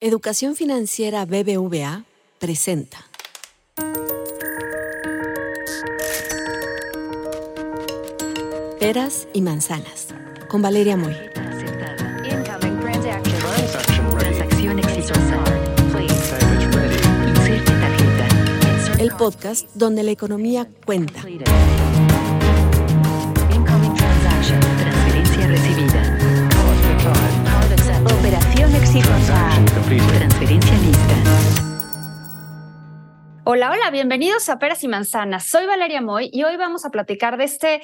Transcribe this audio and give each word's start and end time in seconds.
Educación 0.00 0.54
Financiera 0.54 1.24
BBVA 1.24 2.04
presenta. 2.38 2.98
Peras 8.78 9.26
y 9.32 9.42
manzanas 9.42 10.14
con 10.48 10.62
Valeria 10.62 10.96
Moy. 10.96 11.16
El 19.00 19.10
podcast 19.16 19.68
donde 19.74 20.04
la 20.04 20.12
economía 20.12 20.68
cuenta. 20.86 21.24
Transferencia 28.90 30.72
lista. 30.78 31.14
Hola, 33.44 33.70
hola, 33.70 33.90
bienvenidos 33.90 34.48
a 34.48 34.58
Peras 34.58 34.82
y 34.82 34.88
Manzanas. 34.88 35.44
Soy 35.44 35.66
Valeria 35.66 36.00
Moy 36.00 36.30
y 36.32 36.44
hoy 36.44 36.56
vamos 36.56 36.86
a 36.86 36.90
platicar 36.90 37.36
de 37.36 37.44
este 37.44 37.82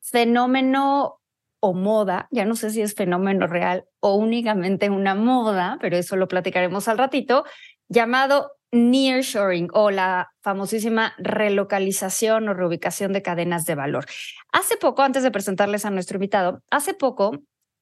fenómeno 0.00 1.20
o 1.60 1.74
moda, 1.74 2.28
ya 2.30 2.46
no 2.46 2.56
sé 2.56 2.70
si 2.70 2.80
es 2.80 2.94
fenómeno 2.94 3.46
real 3.46 3.84
o 4.00 4.14
únicamente 4.14 4.88
una 4.88 5.14
moda, 5.14 5.76
pero 5.82 5.98
eso 5.98 6.16
lo 6.16 6.28
platicaremos 6.28 6.88
al 6.88 6.96
ratito, 6.96 7.44
llamado 7.90 8.52
nearshoring 8.72 9.68
o 9.74 9.90
la 9.90 10.30
famosísima 10.40 11.12
relocalización 11.18 12.48
o 12.48 12.54
reubicación 12.54 13.12
de 13.12 13.20
cadenas 13.20 13.66
de 13.66 13.74
valor. 13.74 14.06
Hace 14.50 14.78
poco, 14.78 15.02
antes 15.02 15.22
de 15.22 15.30
presentarles 15.30 15.84
a 15.84 15.90
nuestro 15.90 16.16
invitado, 16.16 16.62
hace 16.70 16.94
poco 16.94 17.32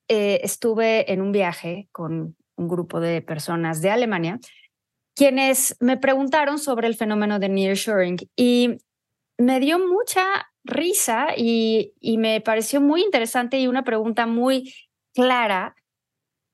eh, 0.08 0.40
estuve 0.42 1.12
en 1.12 1.20
un 1.20 1.30
viaje 1.30 1.88
con 1.92 2.34
un 2.56 2.68
grupo 2.68 3.00
de 3.00 3.22
personas 3.22 3.80
de 3.80 3.90
Alemania, 3.90 4.40
quienes 5.14 5.76
me 5.80 5.96
preguntaron 5.96 6.58
sobre 6.58 6.86
el 6.86 6.94
fenómeno 6.94 7.38
de 7.38 7.48
nearshoring 7.48 8.18
y 8.36 8.78
me 9.38 9.60
dio 9.60 9.78
mucha 9.78 10.22
risa 10.64 11.28
y, 11.36 11.92
me 12.18 12.40
pareció 12.40 12.80
muy 12.80 13.02
interesante 13.02 13.58
y 13.58 13.66
una 13.66 13.84
pregunta 13.84 14.26
muy 14.26 14.74
clara 15.14 15.74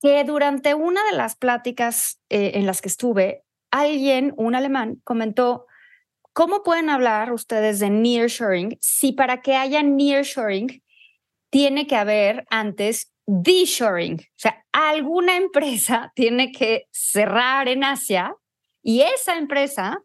que 0.01 0.23
durante 0.23 0.73
una 0.73 1.03
de 1.05 1.15
las 1.15 1.35
pláticas 1.35 2.19
eh, 2.29 2.51
en 2.55 2.65
las 2.65 2.81
que 2.81 2.89
estuve, 2.89 3.43
alguien, 3.71 4.33
un 4.37 4.55
alemán, 4.55 5.01
comentó, 5.03 5.65
¿cómo 6.33 6.61
pueden 6.63 6.89
hablar 6.89 7.31
ustedes 7.31 7.79
de 7.79 7.89
nearshoring 7.89 8.77
si 8.81 9.13
para 9.13 9.41
que 9.41 9.55
haya 9.55 9.81
nearshoring 9.81 10.83
tiene 11.49 11.87
que 11.87 11.95
haber 11.95 12.45
antes 12.49 13.12
de-shoring. 13.25 14.19
O 14.19 14.37
sea, 14.37 14.63
alguna 14.71 15.35
empresa 15.37 16.11
tiene 16.15 16.51
que 16.51 16.87
cerrar 16.91 17.67
en 17.67 17.83
Asia 17.83 18.35
y 18.81 19.01
esa 19.01 19.37
empresa 19.37 20.01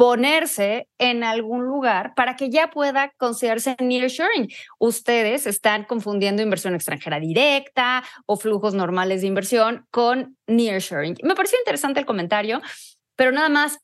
ponerse 0.00 0.88
en 0.96 1.24
algún 1.24 1.66
lugar 1.66 2.14
para 2.14 2.34
que 2.34 2.48
ya 2.48 2.70
pueda 2.70 3.12
considerarse 3.18 3.76
nearshoring. 3.78 4.48
Ustedes 4.78 5.46
están 5.46 5.84
confundiendo 5.84 6.40
inversión 6.40 6.74
extranjera 6.74 7.20
directa 7.20 8.02
o 8.24 8.38
flujos 8.38 8.72
normales 8.72 9.20
de 9.20 9.26
inversión 9.26 9.86
con 9.90 10.38
nearshoring. 10.46 11.16
Me 11.22 11.34
pareció 11.34 11.58
interesante 11.58 12.00
el 12.00 12.06
comentario, 12.06 12.62
pero 13.14 13.30
nada 13.30 13.50
más 13.50 13.78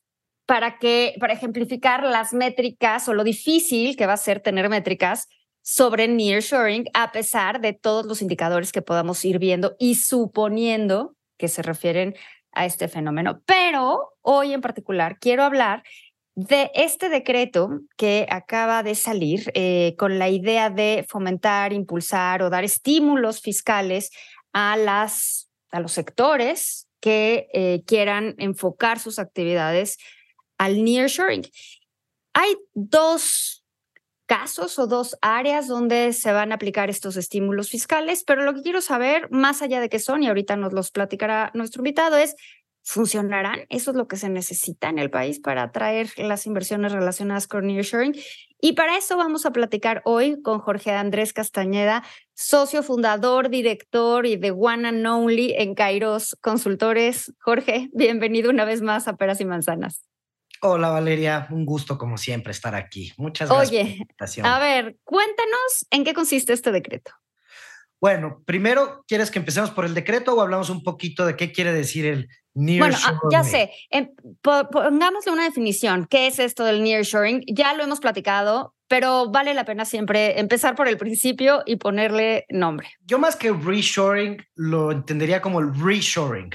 para 0.47 0.79
que 0.79 1.13
para 1.19 1.33
ejemplificar 1.33 2.01
las 2.03 2.33
métricas 2.33 3.07
o 3.07 3.13
lo 3.13 3.23
difícil 3.23 3.95
que 3.95 4.07
va 4.07 4.13
a 4.13 4.17
ser 4.17 4.39
tener 4.39 4.69
métricas 4.69 5.27
sobre 5.69 6.07
nearshoring, 6.07 6.85
a 6.93 7.11
pesar 7.11 7.59
de 7.59 7.73
todos 7.73 8.05
los 8.05 8.21
indicadores 8.21 8.71
que 8.71 8.81
podamos 8.81 9.25
ir 9.25 9.37
viendo 9.37 9.75
y 9.77 9.95
suponiendo 9.95 11.17
que 11.37 11.49
se 11.49 11.61
refieren 11.61 12.15
a 12.53 12.65
este 12.65 12.87
fenómeno. 12.87 13.41
Pero 13.45 14.13
hoy 14.21 14.53
en 14.53 14.61
particular 14.61 15.17
quiero 15.19 15.43
hablar 15.43 15.83
de 16.35 16.71
este 16.73 17.09
decreto 17.09 17.81
que 17.97 18.27
acaba 18.29 18.81
de 18.81 18.95
salir 18.95 19.51
eh, 19.55 19.95
con 19.97 20.19
la 20.19 20.29
idea 20.29 20.69
de 20.69 21.05
fomentar, 21.05 21.73
impulsar 21.73 22.43
o 22.43 22.49
dar 22.49 22.63
estímulos 22.63 23.41
fiscales 23.41 24.11
a, 24.53 24.77
las, 24.77 25.49
a 25.71 25.81
los 25.81 25.91
sectores 25.91 26.87
que 27.01 27.49
eh, 27.51 27.83
quieran 27.85 28.35
enfocar 28.37 28.99
sus 28.99 29.19
actividades 29.19 29.97
al 30.57 30.81
nearshoring. 30.81 31.45
Hay 32.33 32.55
dos 32.73 33.65
casos 34.27 34.77
o 34.77 34.85
dos 34.85 35.17
áreas 35.21 35.67
donde 35.67 36.13
se 36.13 36.31
van 36.31 36.51
a 36.51 36.55
aplicar 36.55 36.89
estos 36.89 37.17
estímulos 37.17 37.69
fiscales, 37.69 38.23
pero 38.23 38.43
lo 38.43 38.53
que 38.53 38.61
quiero 38.61 38.81
saber, 38.81 39.27
más 39.31 39.61
allá 39.61 39.79
de 39.79 39.89
qué 39.89 39.99
son, 39.99 40.21
y 40.21 40.27
ahorita 40.27 40.55
nos 40.57 40.73
los 40.73 40.91
platicará 40.91 41.49
nuestro 41.55 41.79
invitado, 41.79 42.17
es, 42.17 42.35
¿funcionarán? 42.83 43.61
Eso 43.69 43.91
es 43.91 43.97
lo 43.97 44.07
que 44.07 44.17
se 44.17 44.29
necesita 44.29 44.89
en 44.89 44.99
el 44.99 45.09
país 45.09 45.39
para 45.39 45.63
atraer 45.63 46.09
las 46.17 46.45
inversiones 46.45 46.91
relacionadas 46.91 47.47
con 47.47 47.67
nearshoring. 47.67 48.15
Y 48.61 48.73
para 48.73 48.97
eso 48.97 49.17
vamos 49.17 49.45
a 49.45 49.51
platicar 49.51 50.01
hoy 50.05 50.41
con 50.41 50.59
Jorge 50.59 50.91
Andrés 50.91 51.33
Castañeda, 51.33 52.03
socio 52.33 52.83
fundador, 52.83 53.49
director 53.49 54.25
y 54.25 54.35
de 54.35 54.51
One 54.51 54.87
and 54.87 55.05
Only 55.05 55.53
en 55.57 55.73
Kairos 55.73 56.37
Consultores. 56.41 57.33
Jorge, 57.39 57.89
bienvenido 57.93 58.49
una 58.49 58.65
vez 58.65 58.81
más 58.81 59.07
a 59.07 59.15
Peras 59.15 59.41
y 59.41 59.45
Manzanas. 59.45 60.03
Hola 60.61 60.89
Valeria, 60.89 61.47
un 61.51 61.65
gusto 61.65 61.97
como 61.97 62.17
siempre 62.17 62.51
estar 62.51 62.75
aquí. 62.75 63.13
Muchas 63.17 63.49
gracias. 63.49 63.71
Oye, 63.71 64.05
a 64.43 64.59
ver, 64.59 64.97
cuéntanos 65.03 65.85
en 65.91 66.03
qué 66.03 66.13
consiste 66.13 66.53
este 66.53 66.71
decreto. 66.71 67.11
Bueno, 67.99 68.43
primero, 68.45 69.03
¿quieres 69.07 69.31
que 69.31 69.39
empecemos 69.39 69.71
por 69.71 69.85
el 69.85 69.95
decreto 69.95 70.35
o 70.35 70.41
hablamos 70.41 70.69
un 70.69 70.83
poquito 70.83 71.25
de 71.25 71.35
qué 71.35 71.51
quiere 71.51 71.73
decir 71.73 72.05
el 72.05 72.29
nearshoring? 72.53 73.19
Bueno, 73.23 73.31
ya 73.31 73.43
sé, 73.43 73.71
em, 73.89 74.09
pongámosle 74.41 75.31
una 75.31 75.45
definición. 75.45 76.05
¿Qué 76.07 76.27
es 76.27 76.37
esto 76.37 76.63
del 76.63 76.83
nearshoring? 76.83 77.43
Ya 77.47 77.73
lo 77.73 77.83
hemos 77.83 77.99
platicado, 77.99 78.75
pero 78.87 79.31
vale 79.31 79.55
la 79.55 79.65
pena 79.65 79.83
siempre 79.83 80.39
empezar 80.39 80.75
por 80.75 80.87
el 80.87 80.97
principio 80.97 81.63
y 81.65 81.77
ponerle 81.77 82.45
nombre. 82.49 82.91
Yo 83.01 83.17
más 83.17 83.35
que 83.35 83.51
reshoring 83.51 84.45
lo 84.55 84.91
entendería 84.91 85.41
como 85.41 85.59
el 85.59 85.73
reshoring, 85.73 86.51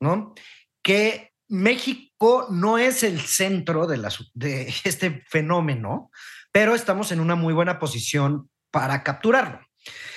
¿no? 0.00 0.34
Que 0.82 1.33
México 1.48 2.46
no 2.50 2.78
es 2.78 3.02
el 3.02 3.20
centro 3.20 3.86
de, 3.86 4.00
de 4.34 4.74
este 4.84 5.24
fenómeno, 5.28 6.10
pero 6.52 6.74
estamos 6.74 7.12
en 7.12 7.20
una 7.20 7.34
muy 7.34 7.52
buena 7.52 7.78
posición 7.78 8.48
para 8.70 9.02
capturarlo. 9.02 9.60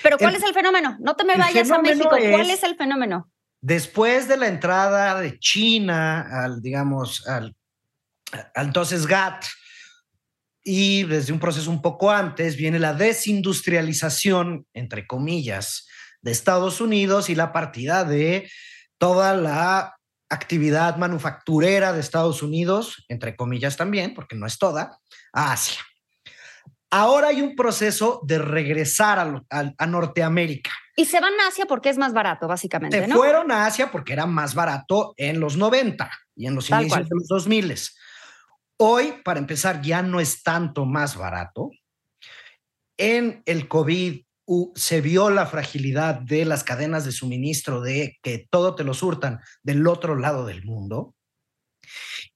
Pero 0.01 0.17
¿cuál 0.17 0.35
es 0.35 0.43
el 0.43 0.53
fenómeno? 0.53 0.97
No 0.99 1.15
te 1.15 1.25
me 1.25 1.35
vayas 1.35 1.69
a 1.71 1.81
México. 1.81 2.09
¿Cuál 2.09 2.49
es, 2.49 2.63
el 2.63 2.75
fenómeno? 2.75 3.29
Después 3.59 4.27
de 4.27 4.37
la 4.37 4.47
entrada 4.47 5.19
de 5.19 5.37
China 5.39 6.43
al, 6.43 6.61
digamos, 6.61 7.27
al, 7.27 7.55
al 8.55 8.67
entonces 8.67 9.05
GATT, 9.05 9.45
y 10.67 11.03
desde 11.03 11.31
un 11.31 11.39
proceso 11.39 11.71
un 11.71 11.81
poco 11.81 12.11
antes 12.11 12.57
viene 12.57 12.77
la 12.77 12.93
desindustrialización, 12.93 14.67
entre 14.73 15.07
comillas, 15.07 15.87
de 16.21 16.31
Estados 16.31 16.81
Unidos 16.81 17.29
y 17.29 17.35
la 17.35 17.53
partida 17.53 18.03
de 18.03 18.51
toda 18.97 19.33
la 19.33 19.96
actividad 20.29 20.97
manufacturera 20.97 21.93
de 21.93 21.99
Estados 21.99 22.43
Unidos, 22.43 23.05
entre 23.07 23.35
comillas 23.35 23.77
también, 23.77 24.13
porque 24.13 24.35
no 24.35 24.45
es 24.45 24.57
toda, 24.57 24.99
a 25.33 25.51
Asia. 25.51 25.81
Ahora 26.89 27.29
hay 27.29 27.41
un 27.41 27.55
proceso 27.55 28.21
de 28.23 28.39
regresar 28.39 29.43
a, 29.49 29.85
Norteamérica. 29.87 30.71
Y 30.95 31.05
se 31.05 31.19
van 31.19 31.33
a 31.41 31.47
Asia 31.47 31.65
porque 31.65 31.89
es 31.89 31.97
más 31.97 32.13
barato, 32.13 32.47
básicamente. 32.47 33.05
Se 33.05 33.13
fueron 33.13 33.51
a 33.51 33.65
Asia 33.65 33.91
porque 33.91 34.13
era 34.13 34.25
más 34.25 34.55
barato 34.55 35.13
en 35.17 35.39
los 35.39 35.57
90 35.57 36.09
y 36.35 36.47
en 36.47 36.55
los 36.55 36.69
inicios 36.69 37.09
de 37.09 37.15
los 37.15 37.27
2000. 37.27 37.75
Hoy, 38.77 39.15
para 39.23 39.39
empezar, 39.39 39.81
ya 39.81 40.01
no 40.01 40.19
es 40.19 40.43
tanto 40.43 40.85
más 40.85 41.17
barato. 41.17 41.71
En 42.97 43.43
el 43.45 43.67
COVID 43.67 44.26
se 44.75 45.01
vio 45.01 45.29
la 45.29 45.45
fragilidad 45.45 46.15
de 46.21 46.45
las 46.45 46.63
cadenas 46.63 47.03
de 47.05 47.11
suministro, 47.11 47.81
de 47.81 48.17
que 48.21 48.47
todo 48.49 48.75
te 48.75 48.83
lo 48.83 48.93
surtan 48.93 49.39
del 49.63 49.85
otro 49.87 50.15
lado 50.15 50.45
del 50.45 50.63
mundo. 50.63 51.15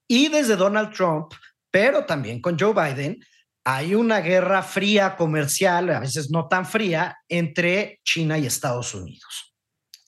Y 0.06 0.28
desde 0.28 0.56
Donald 0.56 0.92
Trump, 0.92 1.32
pero 1.70 2.04
también 2.04 2.40
con 2.40 2.58
Joe 2.58 2.74
Biden, 2.74 3.24
hay 3.64 3.94
una 3.94 4.20
guerra 4.20 4.62
fría 4.62 5.16
comercial, 5.16 5.90
a 5.90 6.00
veces 6.00 6.30
no 6.30 6.48
tan 6.48 6.66
fría, 6.66 7.16
entre 7.28 8.00
China 8.04 8.36
y 8.38 8.46
Estados 8.46 8.94
Unidos. 8.94 9.54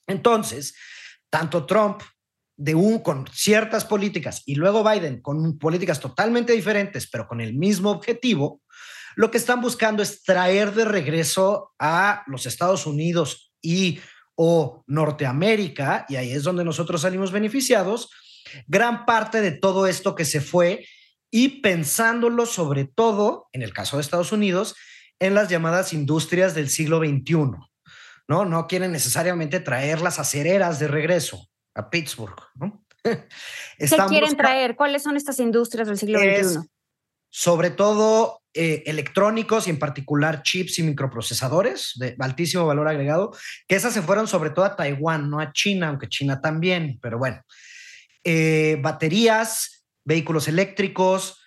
Entonces, 0.07 0.75
tanto 1.31 1.65
Trump 1.65 2.03
de 2.57 2.75
un 2.75 2.99
con 3.01 3.27
ciertas 3.33 3.85
políticas 3.85 4.43
y 4.45 4.55
luego 4.55 4.89
Biden 4.89 5.21
con 5.21 5.59
políticas 5.59 6.01
totalmente 6.01 6.53
diferentes, 6.53 7.09
pero 7.11 7.27
con 7.27 7.41
el 7.41 7.55
mismo 7.55 7.91
objetivo, 7.91 8.61
lo 9.17 9.31
que 9.31 9.39
están 9.39 9.61
buscando 9.61 10.03
es 10.03 10.23
traer 10.23 10.73
de 10.73 10.85
regreso 10.85 11.73
a 11.79 12.25
los 12.27 12.47
Estados 12.47 12.87
Unidos 12.87 13.53
y 13.61 14.01
o 14.37 14.83
Norteamérica, 14.87 16.07
y 16.09 16.17
ahí 16.17 16.33
es 16.33 16.43
donde 16.43 16.65
nosotros 16.65 17.03
salimos 17.03 17.31
beneficiados, 17.31 18.11
gran 18.67 19.07
parte 19.07 19.41
de 19.41 19.53
todo 19.53 19.87
esto 19.87 20.15
que 20.15 20.25
se 20.25 20.41
fue 20.41 20.87
y 21.31 21.61
pensándolo 21.61 22.47
sobre 22.47 22.85
todo, 22.85 23.49
en 23.53 23.63
el 23.63 23.73
caso 23.73 23.97
de 23.97 24.03
Estados 24.03 24.33
Unidos, 24.33 24.75
en 25.19 25.35
las 25.35 25.49
llamadas 25.49 25.93
industrias 25.93 26.55
del 26.55 26.69
siglo 26.69 26.99
XXI. 26.99 27.51
¿no? 28.29 28.45
No 28.45 28.67
quieren 28.67 28.93
necesariamente 28.93 29.61
traer 29.61 30.01
las 30.01 30.19
acereras 30.19 30.79
de 30.79 30.89
regreso, 30.89 31.49
a 31.75 31.91
Pittsburgh. 31.91 32.41
¿no? 32.55 32.85
¿Qué 33.03 33.89
quieren 34.09 34.37
traer? 34.37 34.77
¿Cuáles 34.77 35.03
son 35.03 35.17
estas 35.17 35.39
industrias 35.41 35.89
del 35.89 35.99
siglo 35.99 36.19
XXI? 36.19 36.69
Sobre 37.31 37.71
todo 37.71 38.44
eh, 38.55 38.85
electrónicos 38.87 39.67
y 39.67 39.71
en 39.71 39.79
particular 39.79 40.43
chips 40.43 40.79
y 40.79 40.85
microprocesadores 40.85 41.93
de 41.97 42.15
altísimo 42.21 42.65
valor 42.67 42.87
agregado, 42.89 43.37
que 43.67 43.75
esas 43.75 43.93
se 43.93 44.01
fueron 44.01 44.29
sobre 44.29 44.51
todo 44.51 44.65
a 44.65 44.77
Taiwán, 44.77 45.29
no 45.29 45.41
a 45.41 45.53
China, 45.53 45.89
aunque 45.89 46.09
China 46.09 46.41
también, 46.41 46.99
pero 47.03 47.19
bueno. 47.19 47.43
Eh, 48.23 48.79
baterías, 48.81 49.85
vehículos 50.05 50.49
eléctricos, 50.49 51.41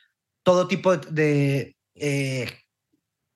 todo 0.43 0.67
tipo 0.67 0.97
de, 0.97 1.75
eh, 1.95 2.51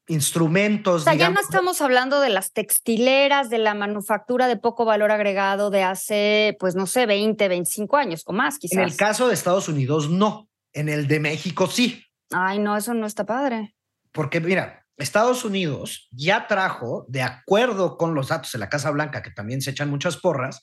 instrumentos. 0.08 1.02
O 1.02 1.04
sea, 1.06 1.14
ya 1.14 1.30
no 1.30 1.40
estamos 1.40 1.82
hablando 1.82 2.20
de 2.20 2.30
las 2.30 2.52
textileras, 2.52 3.50
de 3.50 3.58
la 3.58 3.74
manufactura 3.74 4.48
de 4.48 4.58
poco 4.58 4.86
valor 4.86 5.12
agregado 5.12 5.70
de 5.70 5.84
hace, 5.84 6.58
pues 6.60 6.76
no 6.76 6.86
sé, 6.88 7.06
20, 7.06 7.48
25 7.48 7.98
años 7.98 8.24
o 8.26 8.34
más, 8.34 8.58
quizás. 8.60 8.80
En 8.80 8.84
el 8.84 8.96
caso 8.96 9.28
de 9.28 9.34
Estados 9.34 9.70
Unidos, 9.70 10.10
no. 10.10 10.50
En 10.74 10.90
el 10.90 11.08
de 11.08 11.20
México, 11.20 11.68
sí. 11.68 12.04
Ay, 12.32 12.60
no, 12.60 12.76
eso 12.76 12.94
no 12.94 13.06
está 13.06 13.26
padre. 13.26 13.76
Porque 14.12 14.40
mira, 14.40 14.86
Estados 14.98 15.46
Unidos 15.46 16.08
ya 16.12 16.48
trajo, 16.48 17.06
de 17.08 17.22
acuerdo 17.22 17.98
con 17.98 18.14
los 18.14 18.30
datos 18.30 18.52
de 18.52 18.60
la 18.60 18.70
Casa 18.70 18.92
Blanca, 18.92 19.22
que 19.22 19.32
también 19.32 19.62
se 19.62 19.72
echan 19.72 19.90
muchas 19.90 20.18
porras, 20.18 20.62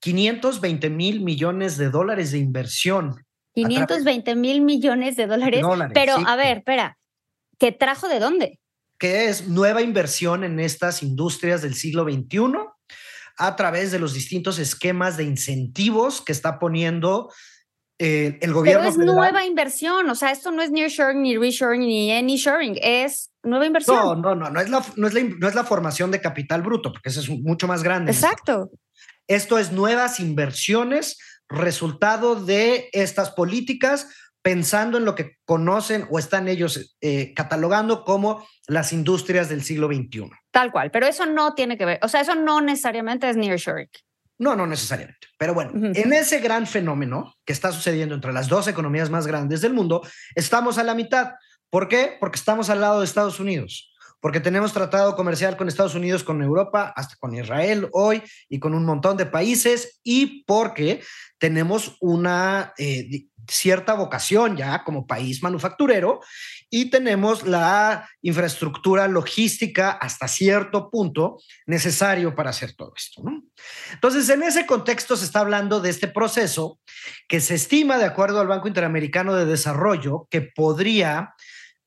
520 0.00 0.90
mil 0.90 1.20
millones 1.20 1.76
de 1.76 1.90
dólares 1.90 2.32
de 2.32 2.38
inversión. 2.38 3.24
520 3.54 4.34
mil 4.34 4.60
millones 4.60 5.16
de 5.16 5.26
dólares. 5.26 5.62
Pero, 5.94 6.16
a 6.26 6.36
ver, 6.36 6.58
espera, 6.58 6.98
¿qué 7.58 7.72
trajo 7.72 8.08
de 8.08 8.18
dónde? 8.18 8.60
Que 8.98 9.28
es 9.28 9.48
nueva 9.48 9.82
inversión 9.82 10.44
en 10.44 10.60
estas 10.60 11.02
industrias 11.02 11.62
del 11.62 11.74
siglo 11.74 12.04
XXI 12.04 12.52
a 13.38 13.56
través 13.56 13.92
de 13.92 13.98
los 13.98 14.14
distintos 14.14 14.58
esquemas 14.58 15.16
de 15.16 15.24
incentivos 15.24 16.22
que 16.22 16.32
está 16.32 16.58
poniendo 16.58 17.30
eh, 17.98 18.38
el 18.42 18.52
gobierno. 18.52 18.82
Pero 18.82 18.90
es 18.90 18.98
nueva 18.98 19.44
inversión, 19.44 20.08
o 20.10 20.14
sea, 20.14 20.30
esto 20.30 20.50
no 20.50 20.62
es 20.62 20.70
nearshoring, 20.70 21.22
ni 21.22 21.36
reshoring, 21.38 21.80
ni 21.80 22.12
any 22.12 22.38
es 22.82 23.32
nueva 23.42 23.66
inversión. 23.66 24.20
No, 24.20 24.34
no, 24.34 24.34
no, 24.34 24.50
no 24.50 24.60
es, 24.60 24.68
la, 24.68 24.84
no, 24.96 25.06
es 25.06 25.14
la, 25.14 25.22
no 25.22 25.48
es 25.48 25.54
la 25.54 25.64
formación 25.64 26.10
de 26.10 26.20
capital 26.20 26.62
bruto, 26.62 26.92
porque 26.92 27.08
eso 27.08 27.20
es 27.20 27.28
mucho 27.28 27.66
más 27.66 27.82
grande. 27.82 28.12
Exacto. 28.12 28.70
Esto 29.26 29.58
es 29.58 29.72
nuevas 29.72 30.20
inversiones, 30.20 31.18
resultado 31.48 32.36
de 32.36 32.90
estas 32.92 33.30
políticas, 33.30 34.08
pensando 34.42 34.98
en 34.98 35.04
lo 35.04 35.14
que 35.14 35.38
conocen 35.44 36.06
o 36.10 36.18
están 36.18 36.46
ellos 36.46 36.96
eh, 37.00 37.32
catalogando 37.34 38.04
como 38.04 38.46
las 38.68 38.92
industrias 38.92 39.48
del 39.48 39.64
siglo 39.64 39.88
XXI. 39.88 40.30
Tal 40.52 40.70
cual, 40.70 40.90
pero 40.90 41.06
eso 41.06 41.26
no 41.26 41.54
tiene 41.54 41.76
que 41.76 41.84
ver, 41.84 41.98
o 42.02 42.08
sea, 42.08 42.20
eso 42.20 42.34
no 42.34 42.60
necesariamente 42.60 43.28
es 43.28 43.36
nearshoring. 43.36 43.88
No, 44.38 44.54
no 44.54 44.66
necesariamente. 44.66 45.28
Pero 45.38 45.54
bueno, 45.54 45.72
en 45.94 46.12
ese 46.12 46.40
gran 46.40 46.66
fenómeno 46.66 47.34
que 47.44 47.52
está 47.52 47.72
sucediendo 47.72 48.14
entre 48.14 48.32
las 48.32 48.48
dos 48.48 48.68
economías 48.68 49.08
más 49.08 49.26
grandes 49.26 49.60
del 49.62 49.72
mundo, 49.72 50.02
estamos 50.34 50.78
a 50.78 50.84
la 50.84 50.94
mitad. 50.94 51.32
¿Por 51.70 51.88
qué? 51.88 52.16
Porque 52.20 52.38
estamos 52.38 52.68
al 52.68 52.80
lado 52.80 53.00
de 53.00 53.06
Estados 53.06 53.40
Unidos, 53.40 53.94
porque 54.20 54.40
tenemos 54.40 54.72
tratado 54.72 55.14
comercial 55.16 55.56
con 55.56 55.68
Estados 55.68 55.94
Unidos, 55.94 56.24
con 56.24 56.42
Europa, 56.42 56.92
hasta 56.96 57.16
con 57.16 57.34
Israel 57.34 57.88
hoy 57.92 58.22
y 58.48 58.58
con 58.58 58.74
un 58.74 58.84
montón 58.84 59.16
de 59.16 59.26
países, 59.26 60.00
y 60.02 60.44
porque 60.44 61.02
tenemos 61.38 61.96
una 62.00 62.72
eh, 62.78 63.26
cierta 63.48 63.94
vocación 63.94 64.56
ya 64.56 64.82
como 64.84 65.06
país 65.06 65.42
manufacturero 65.42 66.20
y 66.68 66.90
tenemos 66.90 67.46
la 67.46 68.08
infraestructura 68.22 69.06
logística 69.08 69.90
hasta 69.90 70.28
cierto 70.28 70.90
punto 70.90 71.38
necesario 71.66 72.34
para 72.34 72.50
hacer 72.50 72.74
todo 72.74 72.92
esto. 72.96 73.22
Entonces, 73.92 74.28
en 74.28 74.42
ese 74.42 74.66
contexto 74.66 75.16
se 75.16 75.24
está 75.24 75.40
hablando 75.40 75.80
de 75.80 75.90
este 75.90 76.08
proceso 76.08 76.80
que 77.28 77.40
se 77.40 77.54
estima, 77.54 77.98
de 77.98 78.04
acuerdo 78.04 78.40
al 78.40 78.48
Banco 78.48 78.68
Interamericano 78.68 79.34
de 79.34 79.46
Desarrollo, 79.46 80.26
que 80.30 80.42
podría 80.42 81.34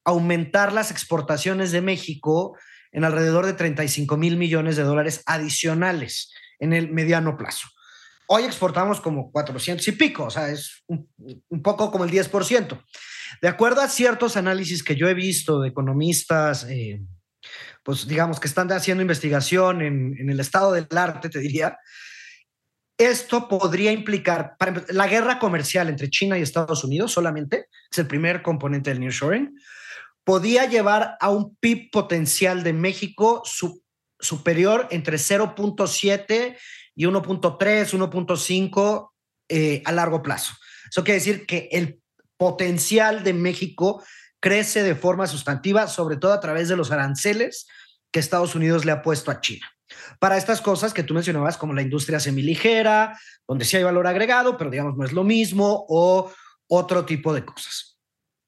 aumentar 0.10 0.74
las 0.74 0.92
exportaciones 0.92 1.72
de 1.72 1.82
México 1.82 2.58
en 2.92 3.04
alrededor 3.04 3.46
de 3.46 3.54
35 3.54 4.18
mil 4.18 4.38
millones 4.38 4.76
de 4.76 4.84
dólares 4.84 5.22
adicionales 5.26 6.34
en 6.60 6.74
el 6.74 6.92
mediano 6.92 7.38
plazo. 7.38 7.68
Hoy 8.28 8.44
exportamos 8.44 9.02
como 9.02 9.32
400 9.32 9.88
y 9.88 9.92
pico, 9.94 10.26
o 10.26 10.30
sea, 10.30 10.50
es 10.50 10.84
un, 10.88 11.08
poco 11.64 11.92
como 11.92 12.04
el 12.04 12.12
10%. 12.12 12.84
De 13.42 13.48
acuerdo 13.48 13.82
a 13.82 13.88
ciertos 13.88 14.38
análisis 14.38 14.84
que 14.84 14.96
yo 14.96 15.08
he 15.08 15.14
visto 15.14 15.60
de 15.60 15.70
economistas, 15.70 16.66
eh, 16.70 17.02
pues 17.84 18.08
digamos 18.08 18.40
que 18.40 18.48
están 18.48 18.72
haciendo 18.72 19.02
investigación 19.02 19.82
en, 19.82 20.16
en, 20.20 20.30
el 20.30 20.40
estado 20.40 20.74
del 20.74 20.88
arte, 20.96 21.30
te 21.30 21.40
diría, 21.40 21.78
esto 23.00 23.48
podría 23.48 23.94
implicar 23.94 24.58
la 24.90 25.08
guerra 25.08 25.40
comercial 25.40 25.88
entre 25.88 26.10
China 26.10 26.38
y 26.38 26.42
Estados 26.42 26.84
Unidos 26.84 27.14
solamente, 27.14 27.68
es 27.90 27.98
el 27.98 28.08
primer 28.08 28.42
componente 28.42 28.90
del 28.90 29.00
nearshoring, 29.00 29.58
podía 30.26 30.66
llevar 30.66 31.16
a 31.22 31.30
un 31.30 31.56
PIB 31.56 31.90
potencial 31.92 32.62
de 32.62 32.74
México 32.74 33.42
superior 34.20 34.88
entre 34.92 35.16
0.7 35.16 36.58
y 36.94 37.06
1.3, 37.06 37.58
1.5 37.58 39.12
eh, 39.48 39.82
a 39.86 39.92
largo 39.94 40.22
plazo. 40.22 40.54
Eso 40.92 41.04
quiere 41.06 41.20
decir 41.20 41.46
que 41.46 41.70
el 41.72 42.02
potencial 42.36 43.24
de 43.24 43.34
México 43.34 44.04
crece 44.42 44.84
de 44.84 44.96
forma 44.96 45.26
sustantiva, 45.26 45.88
sobre 45.88 46.18
todo 46.18 46.34
a 46.34 46.42
través 46.42 46.68
de 46.68 46.76
los 46.76 46.92
aranceles 46.92 47.66
que 48.12 48.20
Estados 48.20 48.56
Unidos 48.56 48.84
le 48.84 48.92
ha 48.92 49.02
puesto 49.02 49.32
a 49.32 49.40
China. 49.40 49.66
Para 50.20 50.38
estas 50.38 50.62
cosas 50.62 50.94
que 50.94 51.04
tú 51.04 51.14
mencionabas, 51.14 51.58
como 51.58 51.74
la 51.74 51.82
industria 51.82 52.20
semiligera, 52.20 53.20
donde 53.48 53.66
sí 53.66 53.78
hay 53.78 53.84
valor 53.84 54.08
agregado, 54.08 54.58
pero 54.58 54.70
digamos 54.70 54.98
no 54.98 55.06
es 55.06 55.14
lo 55.14 55.24
mismo, 55.24 55.86
o 55.90 56.32
otro 56.68 57.06
tipo 57.06 57.34
de 57.34 57.46
cosas. 57.46 57.98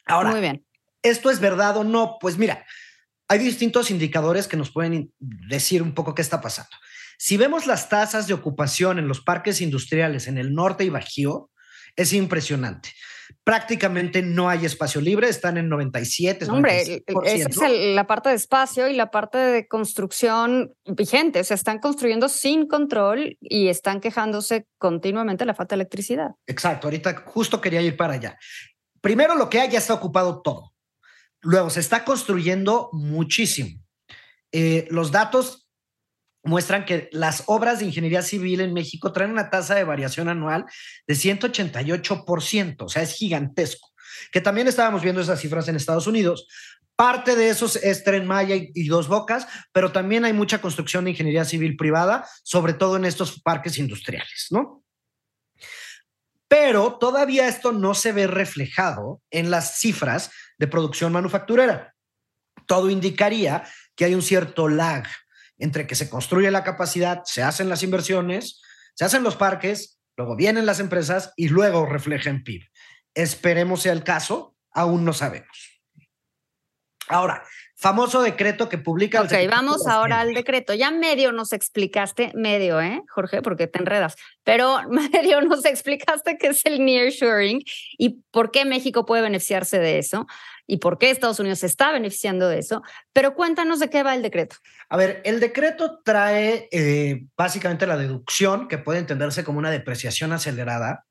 Ahora, 0.06 0.32
Muy 0.32 0.42
bien. 0.42 0.66
¿esto 1.02 1.30
es 1.30 1.40
verdad 1.40 1.78
o 1.78 1.84
no? 1.84 2.18
Pues 2.20 2.38
mira, 2.38 2.66
hay 3.28 3.40
distintos 3.40 3.92
indicadores 3.92 4.48
que 4.48 4.58
nos 4.58 4.72
pueden 4.72 5.14
decir 5.20 5.82
un 5.82 5.94
poco 5.94 6.14
qué 6.14 6.22
está 6.22 6.42
pasando. 6.42 6.72
Si 7.18 7.38
vemos 7.38 7.68
las 7.68 7.88
tasas 7.88 8.28
de 8.28 8.34
ocupación 8.34 9.00
en 9.00 9.08
los 9.08 9.22
parques 9.22 9.62
industriales 9.62 10.28
en 10.28 10.38
el 10.38 10.54
norte 10.54 10.84
y 10.84 10.90
Bajío, 10.90 11.50
es 11.96 12.14
impresionante. 12.14 12.94
Prácticamente 13.44 14.22
no 14.22 14.50
hay 14.50 14.66
espacio 14.66 15.02
libre, 15.02 15.30
están 15.30 15.58
en 15.58 15.70
97. 15.70 16.50
hombre, 16.50 17.04
esa 17.26 17.68
es 17.68 17.96
la 17.96 18.08
parte 18.08 18.30
de 18.30 18.36
espacio 18.36 18.88
y 18.88 18.94
la 18.94 19.12
parte 19.12 19.38
de 19.38 19.68
construcción 19.68 20.74
vigente. 20.86 21.40
O 21.40 21.44
sea, 21.44 21.56
están 21.56 21.80
construyendo 21.80 22.30
sin 22.30 22.68
control 22.68 23.38
y 23.40 23.68
están 23.68 24.02
quejándose 24.02 24.68
continuamente 24.78 25.44
de 25.44 25.48
la 25.48 25.56
falta 25.56 25.76
de 25.76 25.82
electricidad. 25.82 26.32
Exacto, 26.48 26.88
ahorita 26.88 27.24
justo 27.26 27.62
quería 27.62 27.82
ir 27.82 27.98
para 27.98 28.14
allá. 28.14 28.38
Primero, 29.02 29.36
lo 29.36 29.50
que 29.50 29.60
hay 29.60 29.70
ya 29.70 29.80
está 29.80 29.94
ocupado 29.94 30.42
todo. 30.42 30.74
Luego, 31.42 31.70
se 31.70 31.80
está 31.80 32.06
construyendo 32.06 32.90
muchísimo. 32.94 33.80
Eh, 34.52 34.88
los 34.92 35.12
datos 35.12 35.61
muestran 36.44 36.86
que 36.86 37.10
las 37.12 37.44
obras 37.48 37.80
de 37.80 37.86
ingeniería 37.86 38.22
civil 38.22 38.62
en 38.62 38.74
México 38.74 39.12
traen 39.12 39.32
una 39.32 39.50
tasa 39.50 39.76
de 39.76 39.84
variación 39.84 40.30
anual 40.30 40.66
de 41.08 41.14
188%, 41.14 42.76
o 42.80 42.90
sea, 42.90 43.04
es 43.04 43.14
gigantesco. 43.14 43.90
Que 44.32 44.42
también 44.42 44.68
estábamos 44.68 45.02
viendo 45.02 45.22
esas 45.22 45.40
cifras 45.40 45.68
en 45.68 45.76
Estados 45.76 46.08
Unidos. 46.08 46.48
Parte 46.96 47.36
de 47.36 47.50
esos 47.50 47.76
es 47.78 48.04
Tren 48.04 48.28
Maya 48.28 48.56
y, 48.56 48.88
Dos 48.88 49.08
Bocas, 49.08 49.48
pero 49.72 49.92
también 49.92 50.26
hay 50.26 50.34
mucha 50.34 50.62
construcción 50.62 51.06
de 51.06 51.12
ingeniería 51.12 51.46
civil 51.46 51.76
privada, 51.76 52.28
sobre 52.44 52.74
todo 52.74 52.98
en 52.98 53.06
estos 53.06 53.42
parques 53.42 53.78
industriales, 53.78 54.48
¿no? 54.52 54.84
Pero 56.48 56.98
todavía 57.00 57.48
esto 57.48 57.72
no 57.72 57.94
se 57.94 58.12
ve 58.12 58.28
reflejado 58.28 59.22
en 59.32 59.50
las 59.50 59.80
cifras 59.80 60.32
de 60.58 60.68
producción 60.68 61.14
manufacturera. 61.14 61.96
Todo 62.68 62.90
indicaría 62.90 63.64
que 63.96 64.06
hay 64.06 64.14
un 64.14 64.22
cierto 64.22 64.68
lag 64.68 65.08
entre 65.62 65.88
que 65.88 65.96
se 65.96 66.10
construye 66.10 66.52
la 66.52 66.64
capacidad, 66.64 67.22
se 67.26 67.44
hacen 67.44 67.70
las 67.70 67.84
inversiones, 67.84 68.62
se 68.96 69.06
hacen 69.06 69.24
los 69.24 69.36
parques, 69.36 70.00
luego 70.18 70.36
vienen 70.36 70.66
las 70.66 70.80
empresas 70.80 71.34
y 71.36 71.50
luego 71.50 71.86
refleja 71.86 72.30
en 72.30 72.44
PIB. 72.44 72.64
Esperemos 73.14 73.84
sea 73.84 73.94
el 73.94 74.04
caso, 74.04 74.56
aún 74.72 75.06
no 75.06 75.14
sabemos. 75.14 75.82
Ahora, 77.08 77.44
famoso 77.76 78.22
decreto 78.22 78.70
que 78.70 78.78
publica. 78.78 79.22
Ok, 79.22 79.34
vamos 79.50 79.86
ahora 79.86 80.22
al 80.22 80.34
decreto. 80.34 80.74
Ya 80.74 80.92
medio 80.92 81.32
nos 81.34 81.52
explicaste, 81.52 82.32
medio, 82.36 82.80
¿eh, 82.80 83.02
Jorge? 83.10 83.42
Porque 83.42 83.68
te 83.68 83.80
enredas, 83.80 84.16
pero 84.44 84.80
medio 84.90 85.42
nos 85.42 85.66
explicaste 85.66 86.38
qué 86.38 86.48
es 86.48 86.66
el 86.66 86.86
nearshoring 86.86 87.62
y 87.98 88.22
por 88.32 88.52
qué 88.52 88.64
México 88.66 89.06
puede 89.06 89.24
beneficiarse 89.24 89.80
de 89.80 90.00
eso 90.00 90.26
y 90.68 90.78
por 90.78 90.98
qué 90.98 91.10
Estados 91.10 91.40
Unidos 91.40 91.60
se 91.60 91.66
está 91.66 91.92
beneficiando 91.92 92.48
de 92.48 92.60
eso. 92.60 92.82
Pero 93.14 93.36
cuéntanos 93.36 93.80
de 93.80 93.90
qué 93.90 94.04
va 94.04 94.16
el 94.16 94.22
decreto. 94.22 94.58
A 94.90 94.98
ver, 94.98 95.22
el 95.26 95.40
decreto 95.40 96.02
trae 96.04 96.68
eh, 96.72 97.26
básicamente 97.38 97.88
la 97.88 97.98
deducción, 97.98 98.68
que 98.68 98.78
puede 98.78 99.00
entenderse 99.00 99.44
como 99.44 99.60
una 99.60 99.72
depreciación 99.72 100.34
acelerada, 100.34 101.06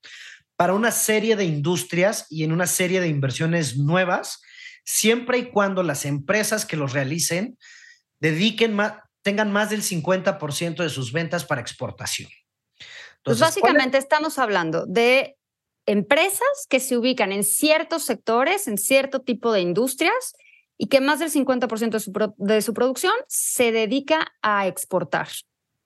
para 0.56 0.74
una 0.74 0.90
serie 0.90 1.36
de 1.36 1.44
industrias 1.44 2.26
y 2.28 2.44
en 2.44 2.52
una 2.52 2.66
serie 2.66 3.00
de 3.00 3.08
inversiones 3.08 3.78
nuevas, 3.78 4.42
siempre 4.84 5.38
y 5.38 5.50
cuando 5.50 5.82
las 5.82 6.04
empresas 6.04 6.66
que 6.66 6.76
los 6.76 6.92
realicen 6.92 7.56
dediquen 8.18 8.74
más, 8.74 8.94
tengan 9.22 9.52
más 9.52 9.70
del 9.70 9.82
50% 9.82 10.82
de 10.82 10.90
sus 10.90 11.12
ventas 11.12 11.44
para 11.44 11.60
exportación. 11.60 12.28
Pues 13.22 13.38
básicamente 13.38 13.98
estamos 13.98 14.38
hablando 14.38 14.86
de 14.86 15.36
empresas 15.90 16.66
que 16.68 16.78
se 16.78 16.96
ubican 16.96 17.32
en 17.32 17.42
ciertos 17.42 18.04
sectores, 18.04 18.68
en 18.68 18.78
cierto 18.78 19.22
tipo 19.22 19.52
de 19.52 19.60
industrias 19.60 20.34
y 20.78 20.86
que 20.86 21.00
más 21.00 21.18
del 21.18 21.32
50% 21.32 21.90
de 21.90 22.00
su, 22.00 22.34
de 22.36 22.62
su 22.62 22.74
producción 22.74 23.12
se 23.26 23.72
dedica 23.72 24.32
a 24.40 24.68
exportar. 24.68 25.28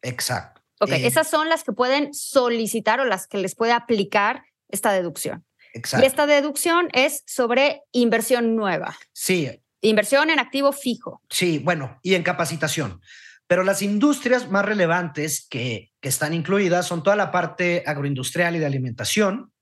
Exacto. 0.02 0.60
Ok, 0.80 0.90
eh, 0.90 1.06
esas 1.06 1.30
son 1.30 1.48
las 1.48 1.64
que 1.64 1.72
pueden 1.72 2.12
solicitar 2.12 3.00
o 3.00 3.06
las 3.06 3.26
que 3.26 3.38
les 3.38 3.54
puede 3.54 3.72
aplicar 3.72 4.44
esta 4.68 4.92
deducción. 4.92 5.46
Exacto. 5.72 6.04
Y 6.04 6.06
esta 6.06 6.26
deducción 6.26 6.88
es 6.92 7.22
sobre 7.26 7.80
inversión 7.92 8.56
nueva. 8.56 8.98
Sí. 9.14 9.62
Inversión 9.80 10.28
en 10.28 10.38
activo 10.38 10.72
fijo. 10.72 11.22
Sí, 11.30 11.60
bueno, 11.60 11.98
y 12.02 12.14
en 12.14 12.22
capacitación. 12.22 13.00
Pero 13.46 13.64
las 13.64 13.80
industrias 13.80 14.50
más 14.50 14.66
relevantes 14.66 15.46
que, 15.48 15.92
que 16.00 16.08
están 16.10 16.34
incluidas 16.34 16.86
son 16.86 17.02
toda 17.02 17.16
la 17.16 17.30
parte 17.30 17.82
agroindustrial 17.86 18.54
y 18.56 18.58
de 18.58 18.66
alimentación, 18.66 19.53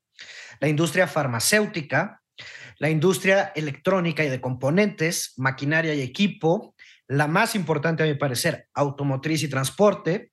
la 0.63 0.69
industria 0.69 1.07
farmacéutica, 1.07 2.21
la 2.79 2.89
industria 2.89 3.51
electrónica 3.53 4.23
y 4.23 4.29
de 4.29 4.39
componentes, 4.39 5.33
maquinaria 5.35 5.93
y 5.93 5.99
equipo, 5.99 6.73
la 7.05 7.27
más 7.27 7.53
importante 7.53 8.01
a 8.01 8.05
mi 8.05 8.13
parecer, 8.13 8.69
automotriz 8.73 9.43
y 9.43 9.49
transporte, 9.49 10.31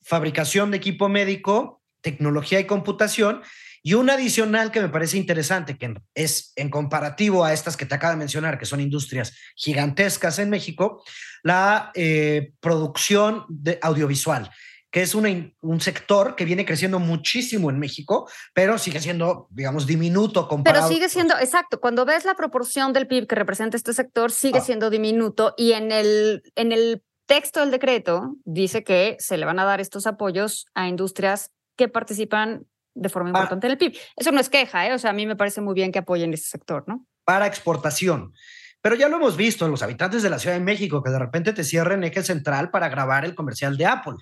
fabricación 0.00 0.70
de 0.70 0.78
equipo 0.78 1.10
médico, 1.10 1.82
tecnología 2.00 2.58
y 2.58 2.64
computación, 2.64 3.42
y 3.82 3.92
una 3.92 4.14
adicional 4.14 4.70
que 4.70 4.80
me 4.80 4.88
parece 4.88 5.18
interesante, 5.18 5.76
que 5.76 5.92
es 6.14 6.54
en 6.56 6.70
comparativo 6.70 7.44
a 7.44 7.52
estas 7.52 7.76
que 7.76 7.84
te 7.84 7.96
acabo 7.96 8.12
de 8.12 8.18
mencionar, 8.18 8.58
que 8.58 8.64
son 8.64 8.80
industrias 8.80 9.36
gigantescas 9.56 10.38
en 10.38 10.48
México, 10.48 11.04
la 11.42 11.90
eh, 11.94 12.52
producción 12.60 13.44
de 13.50 13.78
audiovisual 13.82 14.50
que 14.96 15.02
es 15.02 15.14
un 15.14 15.80
sector 15.82 16.34
que 16.36 16.46
viene 16.46 16.64
creciendo 16.64 16.98
muchísimo 16.98 17.68
en 17.68 17.78
México, 17.78 18.30
pero 18.54 18.78
sigue 18.78 18.98
siendo, 18.98 19.46
digamos, 19.50 19.86
diminuto 19.86 20.48
comparado. 20.48 20.88
Pero 20.88 20.94
sigue 20.96 21.10
siendo, 21.10 21.34
exacto, 21.38 21.82
cuando 21.82 22.06
ves 22.06 22.24
la 22.24 22.34
proporción 22.34 22.94
del 22.94 23.06
PIB 23.06 23.26
que 23.26 23.34
representa 23.34 23.76
este 23.76 23.92
sector, 23.92 24.32
sigue 24.32 24.60
ah. 24.60 24.62
siendo 24.62 24.88
diminuto 24.88 25.52
y 25.58 25.72
en 25.72 25.92
el, 25.92 26.50
en 26.54 26.72
el 26.72 27.02
texto 27.26 27.60
del 27.60 27.72
decreto 27.72 28.36
dice 28.46 28.84
que 28.84 29.18
se 29.18 29.36
le 29.36 29.44
van 29.44 29.58
a 29.58 29.66
dar 29.66 29.82
estos 29.82 30.06
apoyos 30.06 30.64
a 30.72 30.88
industrias 30.88 31.50
que 31.76 31.88
participan 31.88 32.64
de 32.94 33.10
forma 33.10 33.28
ah. 33.28 33.32
importante 33.32 33.66
en 33.66 33.72
el 33.72 33.78
PIB. 33.78 33.98
Eso 34.16 34.32
no 34.32 34.40
es 34.40 34.48
queja, 34.48 34.86
¿eh? 34.86 34.94
o 34.94 34.98
sea, 34.98 35.10
a 35.10 35.12
mí 35.12 35.26
me 35.26 35.36
parece 35.36 35.60
muy 35.60 35.74
bien 35.74 35.92
que 35.92 35.98
apoyen 35.98 36.32
este 36.32 36.48
sector, 36.48 36.84
¿no? 36.86 37.04
Para 37.26 37.46
exportación. 37.46 38.32
Pero 38.80 38.96
ya 38.96 39.10
lo 39.10 39.16
hemos 39.16 39.36
visto, 39.36 39.68
los 39.68 39.82
habitantes 39.82 40.22
de 40.22 40.30
la 40.30 40.38
Ciudad 40.38 40.56
de 40.56 40.64
México, 40.64 41.02
que 41.02 41.10
de 41.10 41.18
repente 41.18 41.52
te 41.52 41.64
cierren 41.64 42.02
eje 42.02 42.22
central 42.22 42.70
para 42.70 42.88
grabar 42.88 43.26
el 43.26 43.34
comercial 43.34 43.76
de 43.76 43.84
Apple. 43.84 44.14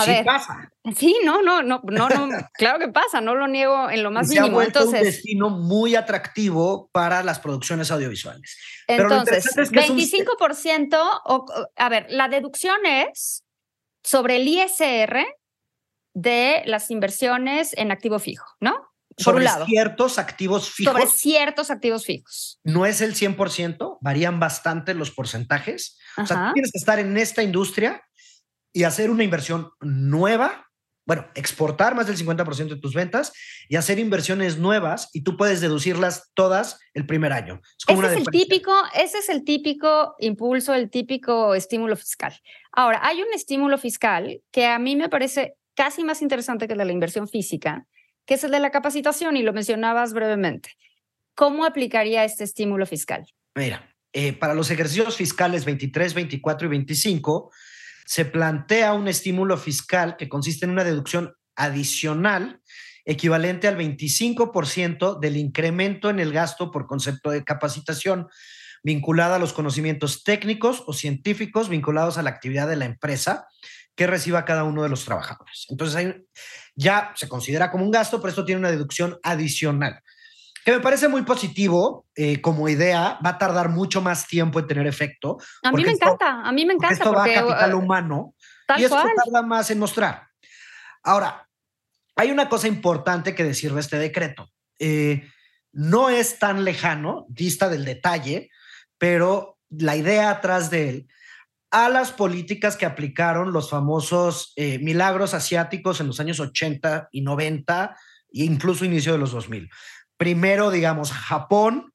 A 0.00 0.04
sí 0.04 0.10
ver, 0.10 0.24
pasa. 0.24 0.70
Sí, 0.96 1.16
no, 1.24 1.42
no, 1.42 1.62
no, 1.62 1.80
no, 1.84 2.08
no, 2.08 2.28
claro 2.54 2.78
que 2.78 2.88
pasa, 2.88 3.20
no 3.20 3.34
lo 3.34 3.46
niego 3.46 3.90
en 3.90 4.02
lo 4.02 4.10
más 4.10 4.28
mínimo. 4.28 4.62
Entonces, 4.62 5.00
un 5.00 5.06
destino 5.06 5.50
muy 5.50 5.94
atractivo 5.94 6.88
para 6.92 7.22
las 7.22 7.38
producciones 7.40 7.90
audiovisuales. 7.90 8.58
Entonces, 8.86 9.44
25%, 9.56 11.20
o, 11.24 11.46
a 11.76 11.88
ver, 11.88 12.06
la 12.10 12.28
deducción 12.28 12.84
es 12.86 13.44
sobre 14.02 14.36
el 14.36 14.48
ISR 14.48 15.26
de 16.14 16.62
las 16.66 16.90
inversiones 16.90 17.72
en 17.76 17.92
activo 17.92 18.18
fijo, 18.18 18.46
¿no? 18.60 18.90
sobre 19.20 19.46
ciertos 19.66 20.18
activos 20.18 20.70
fijos. 20.70 20.92
Sobre 20.92 21.06
ciertos 21.06 21.70
activos 21.70 22.04
fijos. 22.04 22.58
No 22.64 22.86
es 22.86 23.00
el 23.00 23.14
100%, 23.14 23.98
varían 24.00 24.40
bastante 24.40 24.94
los 24.94 25.10
porcentajes. 25.10 25.98
O 26.16 26.26
sea, 26.26 26.52
tienes 26.54 26.72
que 26.72 26.78
estar 26.78 26.98
en 26.98 27.16
esta 27.16 27.42
industria 27.42 28.02
y 28.72 28.84
hacer 28.84 29.10
una 29.10 29.24
inversión 29.24 29.70
nueva, 29.80 30.66
bueno, 31.06 31.26
exportar 31.34 31.94
más 31.94 32.06
del 32.06 32.16
50% 32.16 32.68
de 32.68 32.76
tus 32.76 32.94
ventas 32.94 33.32
y 33.68 33.76
hacer 33.76 33.98
inversiones 33.98 34.58
nuevas 34.58 35.08
y 35.12 35.22
tú 35.22 35.36
puedes 35.36 35.60
deducirlas 35.60 36.30
todas 36.34 36.78
el 36.94 37.06
primer 37.06 37.32
año. 37.32 37.60
ese, 37.88 38.06
es 38.06 38.12
el 38.12 38.26
típico, 38.26 38.72
ese 38.94 39.18
es 39.18 39.28
el 39.28 39.44
típico 39.44 40.14
impulso, 40.20 40.72
el 40.74 40.88
típico 40.90 41.54
estímulo 41.54 41.96
fiscal. 41.96 42.38
Ahora, 42.72 43.00
hay 43.02 43.22
un 43.22 43.32
estímulo 43.34 43.76
fiscal 43.78 44.40
que 44.52 44.66
a 44.66 44.78
mí 44.78 44.94
me 44.94 45.08
parece 45.08 45.54
casi 45.74 46.04
más 46.04 46.22
interesante 46.22 46.66
que 46.66 46.74
el 46.74 46.78
de 46.78 46.84
la 46.84 46.92
inversión 46.92 47.26
física, 47.26 47.86
que 48.24 48.34
es 48.34 48.44
el 48.44 48.52
de 48.52 48.60
la 48.60 48.70
capacitación 48.70 49.36
y 49.36 49.42
lo 49.42 49.52
mencionabas 49.52 50.12
brevemente. 50.12 50.70
¿Cómo 51.34 51.64
aplicaría 51.64 52.24
este 52.24 52.44
estímulo 52.44 52.86
fiscal? 52.86 53.26
Mira, 53.56 53.90
eh, 54.12 54.32
para 54.32 54.54
los 54.54 54.70
ejercicios 54.70 55.16
fiscales 55.16 55.64
23, 55.64 56.14
24 56.14 56.66
y 56.66 56.70
25, 56.70 57.50
se 58.10 58.24
plantea 58.24 58.92
un 58.92 59.06
estímulo 59.06 59.56
fiscal 59.56 60.16
que 60.16 60.28
consiste 60.28 60.64
en 60.64 60.72
una 60.72 60.82
deducción 60.82 61.36
adicional 61.54 62.60
equivalente 63.04 63.68
al 63.68 63.78
25% 63.78 65.20
del 65.20 65.36
incremento 65.36 66.10
en 66.10 66.18
el 66.18 66.32
gasto 66.32 66.72
por 66.72 66.88
concepto 66.88 67.30
de 67.30 67.44
capacitación 67.44 68.26
vinculada 68.82 69.36
a 69.36 69.38
los 69.38 69.52
conocimientos 69.52 70.24
técnicos 70.24 70.82
o 70.88 70.92
científicos 70.92 71.68
vinculados 71.68 72.18
a 72.18 72.24
la 72.24 72.30
actividad 72.30 72.66
de 72.66 72.74
la 72.74 72.86
empresa 72.86 73.46
que 73.94 74.08
reciba 74.08 74.44
cada 74.44 74.64
uno 74.64 74.82
de 74.82 74.88
los 74.88 75.04
trabajadores. 75.04 75.66
Entonces, 75.68 76.16
ya 76.74 77.12
se 77.14 77.28
considera 77.28 77.70
como 77.70 77.84
un 77.84 77.92
gasto, 77.92 78.20
pero 78.20 78.30
esto 78.30 78.44
tiene 78.44 78.58
una 78.58 78.72
deducción 78.72 79.20
adicional 79.22 80.02
que 80.64 80.72
me 80.72 80.80
parece 80.80 81.08
muy 81.08 81.22
positivo 81.22 82.06
eh, 82.14 82.40
como 82.40 82.68
idea, 82.68 83.18
va 83.24 83.30
a 83.30 83.38
tardar 83.38 83.68
mucho 83.68 84.02
más 84.02 84.26
tiempo 84.26 84.58
en 84.58 84.66
tener 84.66 84.86
efecto. 84.86 85.38
A 85.62 85.72
mí 85.72 85.84
me 85.84 85.92
encanta, 85.92 86.42
a 86.42 86.52
mí 86.52 86.66
me 86.66 86.74
encanta. 86.74 86.94
Esto 86.94 87.12
va 87.12 87.24
a 87.24 87.32
capital 87.32 87.74
uh, 87.74 87.78
humano 87.78 88.34
y 88.76 88.84
esto 88.84 88.96
tarda 88.96 89.42
más 89.42 89.70
en 89.70 89.78
mostrar. 89.78 90.28
Ahora, 91.02 91.48
hay 92.16 92.30
una 92.30 92.48
cosa 92.48 92.68
importante 92.68 93.34
que 93.34 93.44
decir 93.44 93.72
de 93.72 93.80
este 93.80 93.98
decreto. 93.98 94.50
Eh, 94.78 95.26
no 95.72 96.10
es 96.10 96.38
tan 96.38 96.64
lejano, 96.64 97.26
dista 97.28 97.68
del 97.68 97.84
detalle, 97.84 98.50
pero 98.98 99.58
la 99.70 99.96
idea 99.96 100.30
atrás 100.30 100.70
de 100.70 100.88
él 100.88 101.08
a 101.70 101.88
las 101.88 102.10
políticas 102.10 102.76
que 102.76 102.84
aplicaron 102.84 103.52
los 103.52 103.70
famosos 103.70 104.52
eh, 104.56 104.80
milagros 104.80 105.34
asiáticos 105.34 106.00
en 106.00 106.08
los 106.08 106.18
años 106.18 106.40
80 106.40 107.08
y 107.12 107.22
90 107.22 107.96
e 108.32 108.44
incluso 108.44 108.84
inicio 108.84 109.12
de 109.12 109.18
los 109.18 109.30
2000 109.30 109.70
primero, 110.20 110.70
digamos, 110.70 111.12
Japón, 111.12 111.94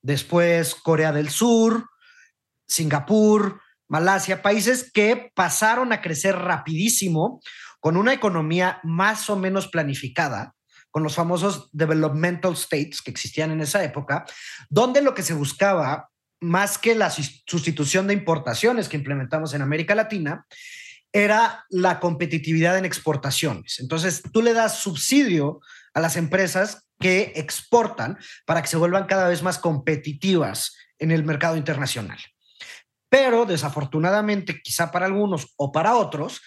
después 0.00 0.76
Corea 0.76 1.10
del 1.10 1.28
Sur, 1.28 1.90
Singapur, 2.68 3.60
Malasia, 3.88 4.42
países 4.42 4.92
que 4.92 5.32
pasaron 5.34 5.92
a 5.92 6.00
crecer 6.00 6.36
rapidísimo 6.36 7.40
con 7.80 7.96
una 7.96 8.12
economía 8.12 8.78
más 8.84 9.28
o 9.28 9.34
menos 9.34 9.66
planificada, 9.66 10.54
con 10.92 11.02
los 11.02 11.16
famosos 11.16 11.68
developmental 11.72 12.52
states 12.52 13.02
que 13.02 13.10
existían 13.10 13.50
en 13.50 13.60
esa 13.60 13.82
época, 13.82 14.24
donde 14.70 15.02
lo 15.02 15.12
que 15.12 15.24
se 15.24 15.34
buscaba, 15.34 16.10
más 16.40 16.78
que 16.78 16.94
la 16.94 17.10
sustitución 17.10 18.06
de 18.06 18.14
importaciones 18.14 18.88
que 18.88 18.98
implementamos 18.98 19.52
en 19.52 19.62
América 19.62 19.96
Latina, 19.96 20.46
era 21.12 21.64
la 21.70 21.98
competitividad 21.98 22.78
en 22.78 22.84
exportaciones. 22.84 23.80
Entonces, 23.80 24.22
tú 24.32 24.42
le 24.42 24.52
das 24.52 24.78
subsidio 24.78 25.58
a 25.92 26.00
las 26.00 26.16
empresas 26.16 26.83
que 26.98 27.32
exportan 27.36 28.18
para 28.46 28.62
que 28.62 28.68
se 28.68 28.76
vuelvan 28.76 29.06
cada 29.06 29.28
vez 29.28 29.42
más 29.42 29.58
competitivas 29.58 30.76
en 30.98 31.10
el 31.10 31.24
mercado 31.24 31.56
internacional. 31.56 32.18
Pero 33.08 33.46
desafortunadamente, 33.46 34.60
quizá 34.62 34.90
para 34.90 35.06
algunos 35.06 35.54
o 35.56 35.70
para 35.70 35.96
otros, 35.96 36.40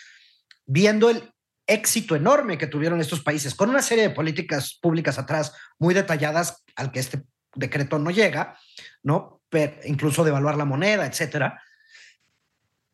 viendo 0.66 1.10
el 1.10 1.32
éxito 1.66 2.16
enorme 2.16 2.58
que 2.58 2.68
tuvieron 2.68 3.02
estos 3.02 3.22
países 3.22 3.54
con 3.54 3.70
una 3.70 3.82
serie 3.82 4.08
de 4.08 4.16
políticas 4.16 4.78
públicas 4.82 5.18
atrás 5.20 5.54
muy 5.80 5.94
detalladas 5.94 6.64
al 6.76 6.92
que 6.92 7.00
este 7.00 7.24
decreto 7.56 8.00
no 8.00 8.12
llega, 8.12 8.58
¿no? 9.04 9.42
incluso 9.86 10.24
devaluar 10.24 10.58
la 10.58 10.66
moneda, 10.66 11.06
etcétera. 11.06 11.62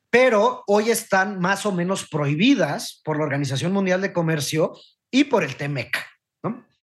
Pero 0.10 0.64
hoy 0.68 0.92
están 0.92 1.40
más 1.40 1.66
o 1.66 1.72
menos 1.72 2.08
prohibidas 2.08 3.02
por 3.04 3.18
la 3.18 3.24
Organización 3.24 3.72
Mundial 3.72 4.02
de 4.02 4.14
Comercio 4.14 4.74
y 5.10 5.24
por 5.24 5.44
el 5.44 5.56
TEMEC. 5.56 6.14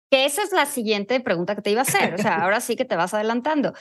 Que 0.09 0.25
esa 0.25 0.43
es 0.43 0.51
la 0.51 0.65
siguiente 0.65 1.19
pregunta 1.19 1.55
que 1.55 1.61
te 1.61 1.71
iba 1.71 1.81
a 1.81 1.83
hacer. 1.83 2.15
O 2.15 2.17
sea, 2.17 2.35
ahora 2.43 2.61
sí 2.61 2.75
que 2.75 2.85
te 2.85 2.95
vas 2.95 3.13
adelantando. 3.13 3.73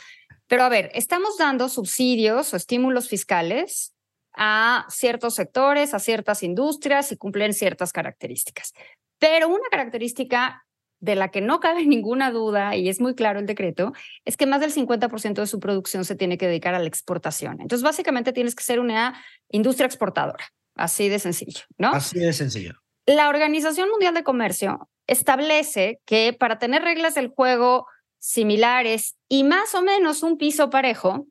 Pero 0.46 0.62
a 0.62 0.68
ver, 0.68 0.90
estamos 0.94 1.36
dando 1.38 1.68
subsidios 1.68 2.52
o 2.52 2.56
estímulos 2.56 3.08
fiscales 3.08 3.94
a 4.34 4.86
ciertos 4.88 5.34
sectores, 5.34 5.94
a 5.94 5.98
ciertas 5.98 6.42
industrias 6.42 7.12
y 7.12 7.16
cumplen 7.16 7.52
ciertas 7.52 7.92
características. 7.92 8.72
Pero 9.18 9.48
una 9.48 9.68
característica 9.70 10.64
de 11.00 11.14
la 11.14 11.30
que 11.30 11.40
no 11.40 11.60
cabe 11.60 11.86
ninguna 11.86 12.30
duda, 12.30 12.76
y 12.76 12.88
es 12.88 13.00
muy 13.00 13.14
claro 13.14 13.38
el 13.38 13.46
decreto, 13.46 13.92
es 14.24 14.36
que 14.36 14.46
más 14.46 14.60
del 14.60 14.72
50% 14.72 15.34
de 15.34 15.46
su 15.46 15.60
producción 15.60 16.04
se 16.04 16.16
tiene 16.16 16.38
que 16.38 16.46
dedicar 16.46 16.74
a 16.74 16.78
la 16.78 16.88
exportación. 16.88 17.60
Entonces, 17.60 17.82
básicamente 17.82 18.32
tienes 18.32 18.54
que 18.54 18.64
ser 18.64 18.80
una 18.80 19.22
industria 19.50 19.86
exportadora, 19.86 20.44
así 20.74 21.08
de 21.08 21.18
sencillo, 21.18 21.62
¿no? 21.76 21.90
Así 21.90 22.18
de 22.18 22.32
sencillo. 22.32 22.74
La 23.06 23.28
Organización 23.28 23.88
Mundial 23.90 24.14
de 24.14 24.22
Comercio 24.22 24.88
establece 25.08 26.00
que 26.06 26.32
para 26.32 26.58
tener 26.58 26.82
reglas 26.82 27.14
del 27.14 27.28
juego 27.28 27.86
similares 28.20 29.16
y 29.28 29.42
más 29.42 29.74
o 29.74 29.82
menos 29.82 30.22
un 30.22 30.38
piso 30.38 30.70
parejo, 30.70 31.26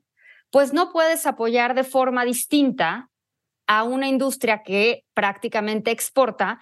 pues 0.50 0.72
no 0.72 0.92
puedes 0.92 1.26
apoyar 1.26 1.74
de 1.74 1.84
forma 1.84 2.24
distinta 2.24 3.08
a 3.66 3.84
una 3.84 4.08
industria 4.08 4.62
que 4.62 5.04
prácticamente 5.14 5.90
exporta 5.90 6.60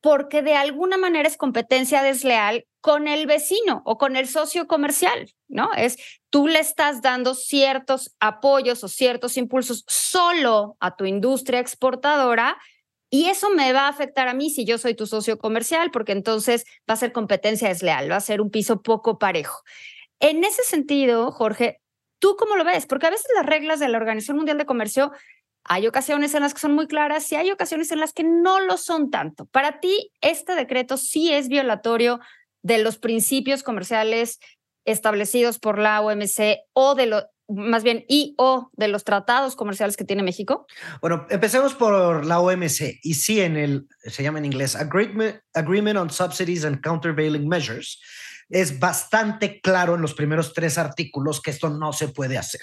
porque 0.00 0.42
de 0.42 0.54
alguna 0.54 0.98
manera 0.98 1.28
es 1.28 1.36
competencia 1.36 2.02
desleal 2.02 2.66
con 2.80 3.06
el 3.06 3.26
vecino 3.26 3.82
o 3.84 3.96
con 3.96 4.16
el 4.16 4.26
socio 4.26 4.66
comercial, 4.66 5.32
¿no? 5.48 5.70
Es 5.76 5.96
tú 6.28 6.48
le 6.48 6.58
estás 6.58 7.00
dando 7.00 7.34
ciertos 7.34 8.14
apoyos 8.18 8.82
o 8.82 8.88
ciertos 8.88 9.36
impulsos 9.36 9.84
solo 9.86 10.76
a 10.80 10.96
tu 10.96 11.06
industria 11.06 11.60
exportadora 11.60 12.58
y 13.14 13.26
eso 13.26 13.50
me 13.50 13.74
va 13.74 13.82
a 13.82 13.88
afectar 13.88 14.26
a 14.26 14.32
mí 14.32 14.48
si 14.48 14.64
yo 14.64 14.78
soy 14.78 14.94
tu 14.94 15.06
socio 15.06 15.36
comercial, 15.36 15.90
porque 15.90 16.12
entonces 16.12 16.64
va 16.88 16.94
a 16.94 16.96
ser 16.96 17.12
competencia 17.12 17.68
desleal, 17.68 18.10
va 18.10 18.16
a 18.16 18.20
ser 18.20 18.40
un 18.40 18.50
piso 18.50 18.80
poco 18.80 19.18
parejo. 19.18 19.62
En 20.18 20.42
ese 20.44 20.62
sentido, 20.62 21.30
Jorge, 21.30 21.82
¿tú 22.18 22.36
cómo 22.38 22.56
lo 22.56 22.64
ves? 22.64 22.86
Porque 22.86 23.08
a 23.08 23.10
veces 23.10 23.26
las 23.36 23.44
reglas 23.44 23.80
de 23.80 23.90
la 23.90 23.98
Organización 23.98 24.38
Mundial 24.38 24.56
de 24.56 24.64
Comercio 24.64 25.12
hay 25.62 25.86
ocasiones 25.86 26.32
en 26.32 26.40
las 26.40 26.54
que 26.54 26.60
son 26.60 26.72
muy 26.72 26.86
claras 26.86 27.30
y 27.30 27.36
hay 27.36 27.50
ocasiones 27.50 27.92
en 27.92 28.00
las 28.00 28.14
que 28.14 28.24
no 28.24 28.60
lo 28.60 28.78
son 28.78 29.10
tanto. 29.10 29.44
Para 29.44 29.78
ti, 29.80 30.10
este 30.22 30.54
decreto 30.54 30.96
sí 30.96 31.34
es 31.34 31.48
violatorio 31.48 32.18
de 32.62 32.78
los 32.78 32.96
principios 32.96 33.62
comerciales 33.62 34.40
establecidos 34.86 35.58
por 35.58 35.78
la 35.78 36.00
OMC 36.00 36.60
o 36.72 36.94
de 36.94 37.06
lo, 37.06 37.26
más 37.54 37.82
bien 37.82 38.04
y 38.08 38.34
o 38.38 38.70
de 38.72 38.88
los 38.88 39.04
tratados 39.04 39.56
comerciales 39.56 39.96
que 39.96 40.04
tiene 40.04 40.22
México? 40.22 40.66
Bueno, 41.00 41.26
empecemos 41.30 41.74
por 41.74 42.24
la 42.24 42.40
OMC 42.40 42.98
y 43.02 43.14
sí 43.14 43.40
en 43.40 43.56
el 43.56 43.86
se 44.04 44.22
llama 44.22 44.38
en 44.38 44.46
inglés 44.46 44.76
Agreement, 44.76 45.36
Agreement 45.54 45.98
on 45.98 46.10
Subsidies 46.10 46.64
and 46.64 46.80
Countervailing 46.80 47.48
Measures 47.48 48.00
es 48.52 48.78
bastante 48.78 49.60
claro 49.60 49.94
en 49.94 50.02
los 50.02 50.14
primeros 50.14 50.52
tres 50.52 50.76
artículos 50.76 51.40
que 51.40 51.50
esto 51.50 51.70
no 51.70 51.92
se 51.92 52.08
puede 52.08 52.36
hacer. 52.36 52.60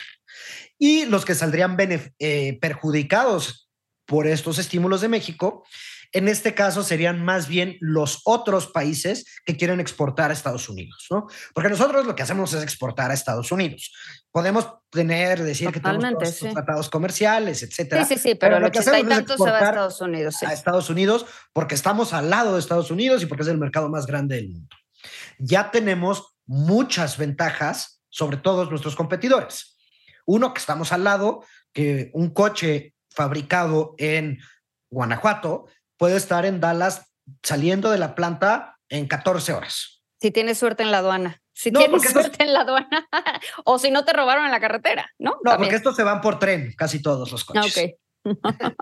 Y 0.77 1.05
los 1.05 1.25
que 1.25 1.33
saldrían 1.35 1.75
eh, 2.19 2.59
perjudicados 2.61 3.69
por 4.05 4.27
estos 4.27 4.59
estímulos 4.59 5.01
de 5.01 5.07
México 5.07 5.63
en 6.11 6.27
este 6.27 6.55
caso 6.55 6.83
serían 6.83 7.23
más 7.23 7.47
bien 7.47 7.77
los 7.81 8.21
otros 8.25 8.67
países 8.67 9.25
que 9.45 9.55
quieren 9.57 9.79
exportar 9.79 10.31
a 10.31 10.33
Estados 10.33 10.67
Unidos, 10.67 11.05
¿no? 11.11 11.27
Porque 11.53 11.69
nosotros 11.69 12.05
lo 12.05 12.15
que 12.15 12.23
hacemos 12.23 12.53
es 12.53 12.63
exportar 12.63 13.11
a 13.11 13.13
Estados 13.13 13.51
Unidos. 13.51 13.93
Podemos 14.31 14.67
tener, 14.89 15.43
decir 15.43 15.71
que 15.71 15.79
tenemos 15.79 16.39
tratados 16.39 16.89
comerciales, 16.89 17.61
etcétera. 17.61 18.05
Sí, 18.05 18.15
sí, 18.15 18.29
sí, 18.29 18.35
pero, 18.35 18.59
lo 18.59 18.71
que 18.71 18.79
hacemos 18.79 19.11
es 19.11 19.19
exportar 19.19 19.63
a 19.63 19.67
Estados 19.67 20.01
Unidos. 20.01 20.43
A 20.43 20.53
Estados 20.53 20.89
Unidos 20.89 21.25
porque 21.53 21.75
estamos 21.75 22.13
al 22.13 22.29
lado 22.29 22.53
de 22.53 22.59
Estados 22.59 22.89
Unidos 22.89 23.21
y 23.21 23.27
porque 23.27 23.43
es 23.43 23.49
el 23.49 23.57
mercado 23.57 23.89
más 23.89 24.07
grande 24.07 24.35
del 24.35 24.49
mundo. 24.49 24.75
Ya 25.37 25.69
tenemos 25.69 26.35
muchas 26.45 27.17
ventajas 27.17 28.01
sobre 28.09 28.37
todos 28.37 28.69
nuestros 28.71 28.95
competidores. 28.95 29.77
Uno, 30.25 30.53
que 30.53 30.59
estamos 30.59 30.91
al 30.91 31.03
lado, 31.03 31.43
que 31.71 32.09
un 32.13 32.31
coche 32.31 32.95
fabricado 33.09 33.95
en 33.97 34.39
Guanajuato 34.89 35.67
puede 35.99 36.15
estar 36.15 36.45
en 36.45 36.59
Dallas 36.59 37.11
saliendo 37.43 37.91
de 37.91 37.99
la 37.99 38.15
planta 38.15 38.79
en 38.87 39.07
14 39.07 39.53
horas. 39.53 40.01
Si 40.19 40.31
tienes 40.31 40.57
suerte 40.57 40.81
en 40.81 40.91
la 40.91 40.99
aduana. 40.99 41.41
Si 41.53 41.71
tienes 41.71 42.09
suerte 42.09 42.43
en 42.43 42.53
la 42.53 42.61
aduana. 42.61 43.07
o 43.65 43.77
si 43.77 43.91
no 43.91 44.05
te 44.05 44.13
robaron 44.13 44.45
en 44.45 44.51
la 44.51 44.61
carretera, 44.61 45.11
¿no? 45.19 45.37
No, 45.43 45.57
porque 45.57 45.75
estos 45.75 45.95
se 45.95 46.03
van 46.03 46.21
por 46.21 46.39
tren, 46.39 46.73
casi 46.75 47.01
todos 47.01 47.31
los 47.31 47.43
coches. 47.43 47.95
Ok. 48.23 48.33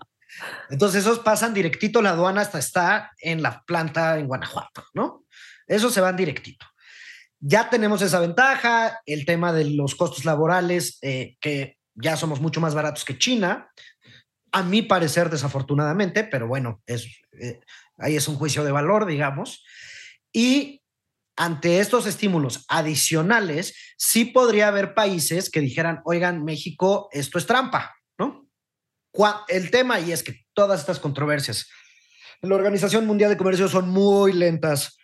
Entonces 0.70 1.04
esos 1.04 1.20
pasan 1.20 1.54
directito 1.54 2.02
la 2.02 2.12
aduana 2.12 2.42
hasta 2.42 2.60
está 2.60 3.12
en 3.20 3.42
la 3.42 3.64
planta 3.64 4.20
en 4.20 4.28
Guanajuato, 4.28 4.86
¿no? 4.94 5.26
Esos 5.66 5.94
se 5.94 6.02
van 6.02 6.16
directito. 6.16 6.66
Ya 7.40 7.70
tenemos 7.70 8.02
esa 8.02 8.20
ventaja, 8.20 9.02
el 9.06 9.26
tema 9.26 9.54
de 9.54 9.66
los 9.72 9.96
costos 9.96 10.26
laborales, 10.26 11.00
eh, 11.02 11.36
que 11.40 11.78
ya 11.96 12.16
somos 12.16 12.42
mucho 12.42 12.62
más 12.62 12.76
baratos 12.76 13.06
que 13.06 13.18
China 13.18 13.72
a 14.58 14.64
mi 14.64 14.82
parecer, 14.82 15.30
desafortunadamente, 15.30 16.24
pero 16.24 16.48
bueno, 16.48 16.82
es, 16.86 17.06
eh, 17.40 17.60
ahí 17.98 18.16
es 18.16 18.28
un 18.28 18.36
juicio 18.36 18.64
de 18.64 18.72
valor, 18.72 19.06
digamos. 19.06 19.64
Y 20.34 20.82
ante 21.36 21.80
estos 21.80 22.08
estímulos 22.08 22.66
adicionales, 22.68 23.76
sí 23.98 24.26
podría 24.26 24.70
haber 24.70 24.96
países 24.96 25.52
que 25.52 25.60
dijeran, 25.60 26.02
oigan, 26.06 26.44
México, 26.44 27.08
esto 27.12 27.38
es 27.38 27.46
trampa, 27.46 27.96
¿no? 28.18 28.50
El 29.48 29.70
tema, 29.70 30.00
y 30.00 30.12
es 30.12 30.24
que 30.24 30.46
todas 30.54 30.80
estas 30.80 31.00
controversias 31.00 31.70
en 32.42 32.50
la 32.50 32.56
Organización 32.56 33.06
Mundial 33.06 33.30
de 33.30 33.38
Comercio 33.38 33.68
son 33.68 33.90
muy 33.90 34.34
lentas 34.34 34.98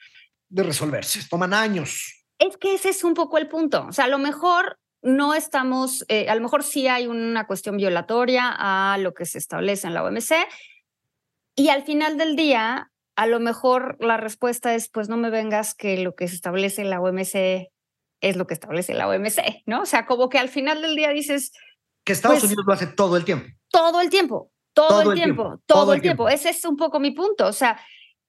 de 0.49 0.63
resolverse, 0.63 1.21
toman 1.29 1.53
años. 1.53 2.25
Es 2.39 2.57
que 2.57 2.73
ese 2.73 2.89
es 2.89 3.03
un 3.03 3.13
poco 3.13 3.37
el 3.37 3.47
punto. 3.47 3.85
O 3.87 3.91
sea, 3.91 4.05
a 4.05 4.09
lo 4.09 4.19
mejor 4.19 4.77
no 5.03 5.33
estamos, 5.33 6.05
eh, 6.07 6.29
a 6.29 6.35
lo 6.35 6.41
mejor 6.41 6.63
sí 6.63 6.87
hay 6.87 7.07
una 7.07 7.45
cuestión 7.45 7.77
violatoria 7.77 8.53
a 8.57 8.97
lo 8.97 9.13
que 9.13 9.25
se 9.25 9.37
establece 9.37 9.87
en 9.87 9.93
la 9.93 10.03
OMC 10.03 10.33
y 11.55 11.69
al 11.69 11.83
final 11.83 12.17
del 12.17 12.35
día, 12.35 12.91
a 13.15 13.27
lo 13.27 13.39
mejor 13.39 13.97
la 13.99 14.17
respuesta 14.17 14.73
es, 14.73 14.89
pues 14.89 15.09
no 15.09 15.17
me 15.17 15.29
vengas 15.29 15.75
que 15.75 15.97
lo 15.97 16.15
que 16.15 16.27
se 16.27 16.35
establece 16.35 16.81
en 16.81 16.89
la 16.89 16.99
OMC 16.99 17.69
es 18.21 18.37
lo 18.37 18.47
que 18.47 18.53
establece 18.53 18.93
la 18.93 19.07
OMC, 19.07 19.63
¿no? 19.65 19.81
O 19.81 19.85
sea, 19.85 20.05
como 20.05 20.29
que 20.29 20.39
al 20.39 20.49
final 20.49 20.81
del 20.81 20.95
día 20.95 21.09
dices... 21.09 21.51
Que 22.05 22.13
Estados 22.13 22.39
pues 22.39 22.45
Unidos 22.45 22.65
lo 22.65 22.73
hace 22.73 22.87
todo 22.87 23.17
el 23.17 23.25
tiempo. 23.25 23.47
Todo 23.69 24.01
el 24.01 24.09
tiempo, 24.09 24.51
todo, 24.73 25.11
el, 25.11 25.15
tiempo, 25.15 25.59
todo, 25.65 25.93
el 25.93 26.01
tiempo. 26.01 26.29
Ese 26.29 26.49
es 26.49 26.63
un 26.65 26.77
poco 26.77 26.99
mi 26.99 27.11
punto. 27.11 27.47
O 27.47 27.53
sea, 27.53 27.79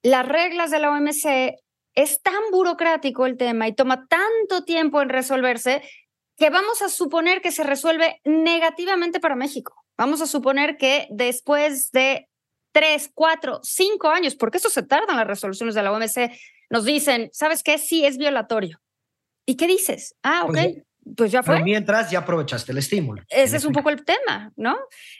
las 0.03 0.27
reglas 0.27 0.71
de 0.71 0.79
la 0.79 0.91
OMC 0.91 1.55
es 1.95 2.21
tan 2.21 2.41
burocrático 2.51 3.25
el 3.25 3.37
tema 3.37 3.67
y 3.67 3.73
toma 3.73 4.05
tanto 4.07 4.65
tiempo 4.65 5.01
en 5.01 5.09
resolverse 5.09 5.81
que 6.37 6.49
vamos 6.49 6.81
a 6.81 6.89
suponer 6.89 7.41
que 7.41 7.51
se 7.51 7.63
resuelve 7.63 8.19
negativamente 8.23 9.19
para 9.19 9.35
México. 9.35 9.85
Vamos 9.97 10.21
a 10.21 10.27
suponer 10.27 10.77
que 10.77 11.07
después 11.09 11.91
de 11.91 12.27
tres, 12.71 13.09
cuatro, 13.13 13.61
cinco 13.63 14.09
años, 14.09 14.35
porque 14.35 14.57
eso 14.57 14.69
se 14.69 14.83
tarda 14.83 15.11
en 15.11 15.17
las 15.17 15.27
resoluciones 15.27 15.75
de 15.75 15.83
la 15.83 15.93
OMC, 15.93 16.31
nos 16.69 16.83
dicen, 16.83 17.29
¿sabes 17.31 17.63
qué? 17.63 17.77
Sí, 17.77 18.05
es 18.05 18.17
violatorio. 18.17 18.81
¿Y 19.45 19.55
qué 19.55 19.67
dices? 19.67 20.15
Ah, 20.23 20.43
ok. 20.43 20.53
Pues, 20.53 20.75
pues 21.15 21.31
ya 21.31 21.43
fue. 21.43 21.63
mientras 21.63 22.11
ya 22.11 22.19
aprovechaste 22.19 22.71
el 22.71 22.79
estímulo. 22.79 23.23
Ese 23.29 23.57
es 23.57 23.65
un 23.65 23.73
poco 23.73 23.91
el 23.91 24.03
tema, 24.03 24.51
¿no? 24.55 24.75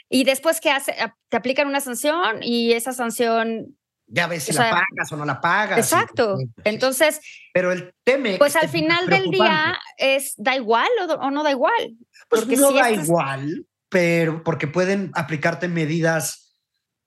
Y 0.10 0.24
después 0.24 0.60
que 0.60 0.72
hace, 0.72 0.96
te 1.30 1.38
aplican 1.38 1.68
una 1.68 1.80
sanción 1.80 2.42
y 2.42 2.74
esa 2.74 2.92
sanción 2.92 3.78
ya 4.08 4.28
ves 4.28 4.44
si 4.44 4.54
la 4.54 4.70
pagas 4.70 5.12
o 5.12 5.18
no 5.18 5.26
la 5.26 5.42
pagas. 5.42 5.80
Exacto. 5.80 6.38
Entonces. 6.64 7.20
Pero 7.54 7.72
el 7.72 7.94
tema. 8.04 8.30
Pues 8.38 8.56
al 8.56 8.70
final 8.70 9.08
del 9.08 9.30
día 9.32 9.78
es 9.98 10.34
da 10.38 10.56
igual 10.56 10.90
o, 11.20 11.32
no 11.32 11.44
da 11.44 11.52
igual. 11.52 11.96
Pues 12.30 12.48
no 12.48 12.72
da 12.72 12.92
igual, 12.92 13.66
pero 13.90 14.44
porque 14.44 14.68
pueden 14.68 15.12
aplicarte 15.14 15.68
medidas 15.68 16.58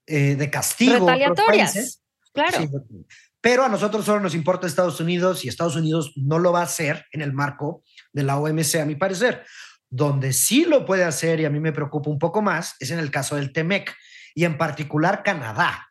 eh, 0.06 0.37
de 0.37 0.50
castigo. 0.50 1.06
Retaliatorias. 1.06 2.02
Claro. 2.32 2.58
pero 3.40 3.64
a 3.64 3.68
nosotros 3.68 4.04
solo 4.04 4.20
nos 4.20 4.34
importa 4.34 4.66
Estados 4.66 5.00
Unidos 5.00 5.44
y 5.44 5.48
Estados 5.48 5.74
Unidos 5.74 6.12
no 6.14 6.38
lo 6.38 6.52
va 6.52 6.61
a 6.61 6.64
hacer 6.64 7.06
en 7.11 7.20
el 7.20 7.32
marco 7.32 7.82
de 8.12 8.22
la 8.22 8.38
OMC, 8.38 8.76
a 8.76 8.84
mi 8.84 8.94
parecer. 8.94 9.44
Donde 9.90 10.32
sí 10.32 10.64
lo 10.64 10.84
puede 10.84 11.04
hacer 11.04 11.40
y 11.40 11.46
a 11.46 11.50
mí 11.50 11.58
me 11.58 11.72
preocupa 11.72 12.11
un 12.11 12.18
poco 12.18 12.42
más 12.42 12.76
es 12.78 12.90
en 12.90 12.98
el 12.98 13.11
caso 13.11 13.37
del 13.37 13.52
TEMEC 13.52 13.92
y 14.34 14.44
en 14.44 14.56
particular 14.56 15.22
Canadá 15.24 15.88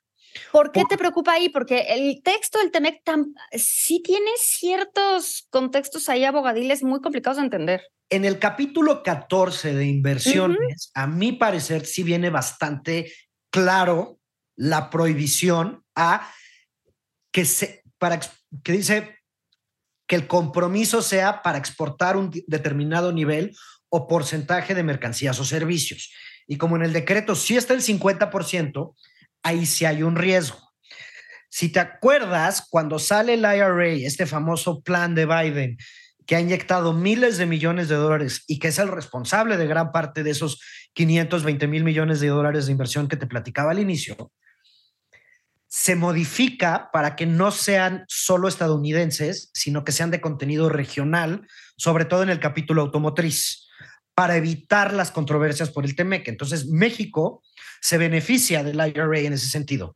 ¿Por 0.51 0.71
qué 0.71 0.83
te 0.89 0.97
preocupa 0.97 1.33
ahí? 1.33 1.49
Porque 1.49 1.87
el 1.89 2.21
texto 2.23 2.59
del 2.59 2.71
TEMEC 2.71 3.01
sí 3.53 4.01
tiene 4.03 4.31
ciertos 4.37 5.47
contextos 5.49 6.09
ahí 6.09 6.25
abogadiles 6.25 6.83
muy 6.83 7.01
complicados 7.01 7.37
de 7.37 7.43
entender. 7.43 7.81
En 8.09 8.25
el 8.25 8.39
capítulo 8.39 9.03
14 9.03 9.73
de 9.73 9.85
inversiones, 9.85 10.91
a 10.93 11.07
mi 11.07 11.33
parecer, 11.33 11.85
sí 11.85 12.03
viene 12.03 12.29
bastante 12.29 13.11
claro 13.49 14.19
la 14.55 14.89
prohibición 14.89 15.83
a 15.95 16.31
que 17.31 17.45
se, 17.45 17.83
para, 17.97 18.19
que 18.63 18.71
dice 18.71 19.17
que 20.07 20.15
el 20.15 20.27
compromiso 20.27 21.01
sea 21.01 21.41
para 21.43 21.57
exportar 21.57 22.15
un 22.15 22.31
determinado 22.47 23.11
nivel 23.11 23.55
o 23.89 24.07
porcentaje 24.07 24.73
de 24.73 24.83
mercancías 24.83 25.39
o 25.39 25.45
servicios. 25.45 26.11
Y 26.47 26.57
como 26.57 26.77
en 26.77 26.83
el 26.83 26.93
decreto 26.93 27.35
sí 27.35 27.57
está 27.57 27.73
el 27.73 27.81
50%, 27.81 28.95
ahí 29.43 29.65
sí 29.65 29.85
hay 29.85 30.03
un 30.03 30.15
riesgo. 30.15 30.59
Si 31.49 31.69
te 31.69 31.79
acuerdas, 31.79 32.67
cuando 32.69 32.99
sale 32.99 33.33
el 33.33 33.39
IRA, 33.39 34.05
este 34.05 34.25
famoso 34.25 34.81
plan 34.81 35.15
de 35.15 35.25
Biden, 35.25 35.77
que 36.25 36.35
ha 36.35 36.41
inyectado 36.41 36.93
miles 36.93 37.37
de 37.37 37.45
millones 37.45 37.87
de 37.87 37.95
dólares 37.95 38.43
y 38.47 38.59
que 38.59 38.67
es 38.67 38.77
el 38.79 38.89
responsable 38.89 39.57
de 39.57 39.65
gran 39.65 39.91
parte 39.91 40.23
de 40.23 40.31
esos 40.31 40.61
520 40.93 41.67
mil 41.67 41.83
millones 41.83 42.19
de 42.19 42.27
dólares 42.27 42.65
de 42.65 42.73
inversión 42.73 43.07
que 43.07 43.15
te 43.15 43.27
platicaba 43.27 43.71
al 43.71 43.79
inicio, 43.79 44.31
se 45.67 45.95
modifica 45.95 46.89
para 46.91 47.15
que 47.15 47.25
no 47.25 47.51
sean 47.51 48.03
solo 48.07 48.47
estadounidenses, 48.47 49.49
sino 49.53 49.83
que 49.83 49.91
sean 49.91 50.11
de 50.11 50.21
contenido 50.21 50.69
regional, 50.69 51.47
sobre 51.77 52.05
todo 52.05 52.23
en 52.23 52.29
el 52.29 52.39
capítulo 52.39 52.81
automotriz, 52.81 53.67
para 54.13 54.35
evitar 54.35 54.93
las 54.93 55.11
controversias 55.11 55.69
por 55.69 55.85
el 55.85 55.95
TEMEC. 55.95 56.27
Entonces, 56.27 56.67
México 56.67 57.41
se 57.81 57.97
beneficia 57.97 58.63
del 58.63 58.75
IRA 58.75 59.19
en 59.19 59.33
ese 59.33 59.47
sentido. 59.47 59.95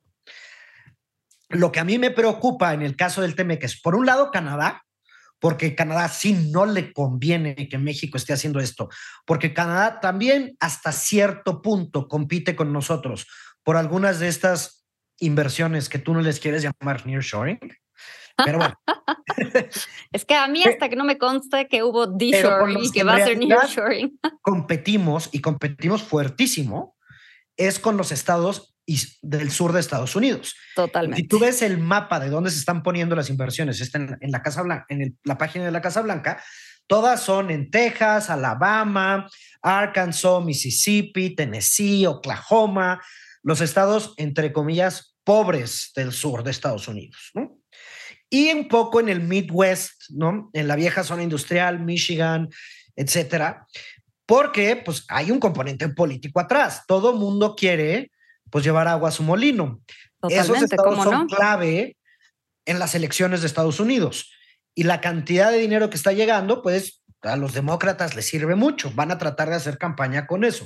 Lo 1.49 1.71
que 1.71 1.79
a 1.79 1.83
mí 1.83 1.97
me 1.97 2.11
preocupa 2.11 2.73
en 2.73 2.81
el 2.81 2.95
caso 2.95 3.21
del 3.21 3.35
TMEC 3.35 3.63
es, 3.65 3.81
por 3.81 3.95
un 3.95 4.05
lado, 4.05 4.31
Canadá, 4.31 4.83
porque 5.39 5.75
Canadá 5.75 6.07
sí 6.07 6.49
no 6.51 6.65
le 6.65 6.93
conviene 6.93 7.67
que 7.67 7.77
México 7.77 8.17
esté 8.17 8.31
haciendo 8.31 8.59
esto, 8.59 8.89
porque 9.25 9.53
Canadá 9.53 9.99
también 9.99 10.55
hasta 10.59 10.91
cierto 10.91 11.61
punto 11.61 12.07
compite 12.07 12.55
con 12.55 12.71
nosotros 12.71 13.27
por 13.63 13.75
algunas 13.75 14.19
de 14.19 14.27
estas 14.27 14.85
inversiones 15.19 15.89
que 15.89 15.99
tú 15.99 16.13
no 16.13 16.21
les 16.21 16.39
quieres 16.39 16.63
llamar 16.63 17.05
nearshoring. 17.05 17.59
Pero 18.45 18.59
bueno. 18.59 18.75
es 20.11 20.25
que 20.25 20.35
a 20.35 20.47
mí 20.47 20.63
hasta 20.63 20.89
que 20.89 20.95
no 20.95 21.03
me 21.03 21.17
consta 21.17 21.65
que 21.65 21.83
hubo 21.83 22.07
D-shoring 22.07 22.79
y 22.79 22.91
que 22.91 23.03
va 23.03 23.15
a 23.15 23.25
ser 23.25 23.37
nearshoring. 23.37 24.19
competimos 24.41 25.29
y 25.31 25.41
competimos 25.41 26.01
fuertísimo 26.01 26.95
es 27.67 27.79
con 27.79 27.97
los 27.97 28.11
estados 28.11 28.75
del 29.21 29.51
sur 29.51 29.73
de 29.73 29.79
Estados 29.79 30.15
Unidos. 30.15 30.55
Totalmente. 30.75 31.21
Si 31.21 31.27
tú 31.27 31.39
ves 31.39 31.61
el 31.61 31.77
mapa 31.77 32.19
de 32.19 32.29
dónde 32.29 32.49
se 32.49 32.59
están 32.59 32.83
poniendo 32.83 33.15
las 33.15 33.29
inversiones, 33.29 33.79
están 33.79 34.17
en 34.19 34.31
la 34.31 34.41
Casa 34.41 34.61
Blanca, 34.63 34.85
en 34.89 35.17
la 35.23 35.37
página 35.37 35.65
de 35.65 35.71
la 35.71 35.81
Casa 35.81 36.01
Blanca, 36.01 36.43
todas 36.87 37.21
son 37.21 37.51
en 37.51 37.69
Texas, 37.69 38.29
Alabama, 38.29 39.29
Arkansas, 39.61 40.43
Mississippi, 40.43 41.35
Tennessee, 41.35 42.05
Oklahoma, 42.05 43.01
los 43.43 43.61
estados, 43.61 44.13
entre 44.17 44.51
comillas, 44.51 45.15
pobres 45.23 45.91
del 45.95 46.11
sur 46.11 46.43
de 46.43 46.51
Estados 46.51 46.87
Unidos, 46.87 47.31
Y 48.29 48.51
un 48.51 48.67
poco 48.67 48.99
en 48.99 49.09
el 49.09 49.21
Midwest, 49.21 50.09
¿no? 50.09 50.49
En 50.53 50.67
la 50.67 50.75
vieja 50.75 51.03
zona 51.03 51.23
industrial, 51.23 51.79
Michigan, 51.79 52.49
etcétera, 52.95 53.67
porque 54.31 54.77
pues 54.77 55.03
hay 55.09 55.29
un 55.29 55.41
componente 55.41 55.89
político 55.89 56.39
atrás. 56.39 56.83
Todo 56.87 57.11
mundo 57.11 57.53
quiere 57.53 58.11
pues 58.49 58.63
llevar 58.63 58.87
agua 58.87 59.09
a 59.09 59.11
su 59.11 59.23
molino. 59.23 59.81
Esos 60.29 60.61
estados 60.61 61.03
son 61.03 61.27
clave 61.27 61.97
en 62.63 62.79
las 62.79 62.95
elecciones 62.95 63.41
de 63.41 63.47
Estados 63.47 63.81
Unidos. 63.81 64.31
Y 64.73 64.83
la 64.83 65.01
cantidad 65.01 65.51
de 65.51 65.57
dinero 65.57 65.89
que 65.89 65.97
está 65.97 66.13
llegando, 66.13 66.61
pues 66.61 67.03
a 67.23 67.35
los 67.35 67.53
demócratas 67.53 68.15
les 68.15 68.25
sirve 68.25 68.55
mucho. 68.55 68.89
Van 68.95 69.11
a 69.11 69.17
tratar 69.17 69.49
de 69.49 69.55
hacer 69.55 69.77
campaña 69.77 70.27
con 70.27 70.45
eso. 70.45 70.65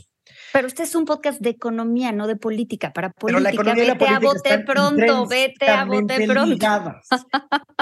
Pero 0.53 0.67
este 0.67 0.83
es 0.83 0.93
un 0.93 1.05
podcast 1.05 1.41
de 1.41 1.49
economía, 1.49 2.11
no 2.11 2.27
de 2.27 2.35
política. 2.35 2.93
Para 2.93 3.09
política, 3.09 3.73
vete 3.73 4.07
a 4.07 4.19
bote 4.19 4.59
pronto, 4.59 5.25
vete 5.25 5.71
a 5.71 5.85
bote 5.85 6.27
pronto. 6.27 6.67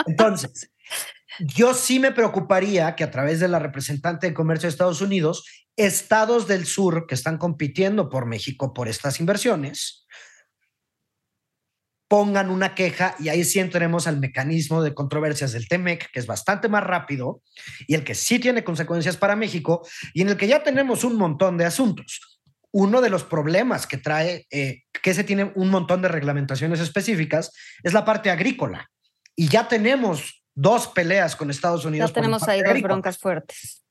Entonces, 0.08 0.72
yo 1.40 1.74
sí 1.74 2.00
me 2.00 2.12
preocuparía 2.12 2.96
que 2.96 3.04
a 3.04 3.12
través 3.12 3.40
de 3.40 3.48
la 3.48 3.60
representante 3.60 4.28
de 4.28 4.34
comercio 4.34 4.68
de 4.68 4.72
Estados 4.72 5.02
Unidos, 5.02 5.46
estados 5.76 6.48
del 6.48 6.66
sur 6.66 7.08
que 7.08 7.16
están 7.16 7.38
compitiendo 7.38 8.10
por 8.10 8.26
México 8.26 8.74
por 8.74 8.88
estas 8.88 9.20
inversiones, 9.20 10.06
pongan 12.08 12.52
una 12.52 12.76
queja 12.76 13.16
y 13.20 13.30
ahí 13.30 13.44
sí 13.44 13.60
entremos 13.60 14.06
al 14.06 14.20
mecanismo 14.20 14.84
de 14.84 14.94
controversias 14.94 15.52
del 15.52 15.68
TEMEC, 15.68 16.12
que 16.12 16.20
es 16.20 16.28
bastante 16.28 16.70
más 16.70 16.84
rápido 16.84 17.42
y 17.88 17.96
el 17.96 18.04
que 18.04 18.14
sí 18.14 18.38
tiene 18.38 18.64
consecuencias 18.64 19.18
para 19.18 19.36
México 19.36 19.88
y 20.14 20.22
en 20.22 20.30
el 20.30 20.38
que 20.38 20.48
ya 20.48 20.62
tenemos 20.62 21.04
un 21.04 21.16
montón 21.16 21.58
de 21.58 21.66
asuntos. 21.66 22.40
Uno 22.72 23.02
de 23.02 23.10
los 23.10 23.24
problemas 23.24 23.88
que 23.88 23.98
trae, 23.98 24.46
eh, 24.52 24.84
que 25.02 25.14
se 25.16 25.24
tiene 25.24 25.52
un 25.56 25.70
montón 25.70 26.04
de 26.04 26.08
reglamentaciones 26.08 26.80
específicas, 26.80 27.52
es 27.82 27.94
la 27.94 28.06
parte 28.06 28.30
agrícola. 28.30 28.92
Y 29.36 29.48
ya 29.48 29.68
tenemos 29.68 30.43
dos 30.56 30.88
peleas 30.88 31.36
con 31.36 31.50
Estados 31.50 31.86
Unidos. 31.86 32.10
Ya 32.10 32.14
tenemos 32.14 32.48
ahí 32.48 32.62
dos 32.62 32.82
broncas 32.82 33.18
fuertes. 33.18 33.84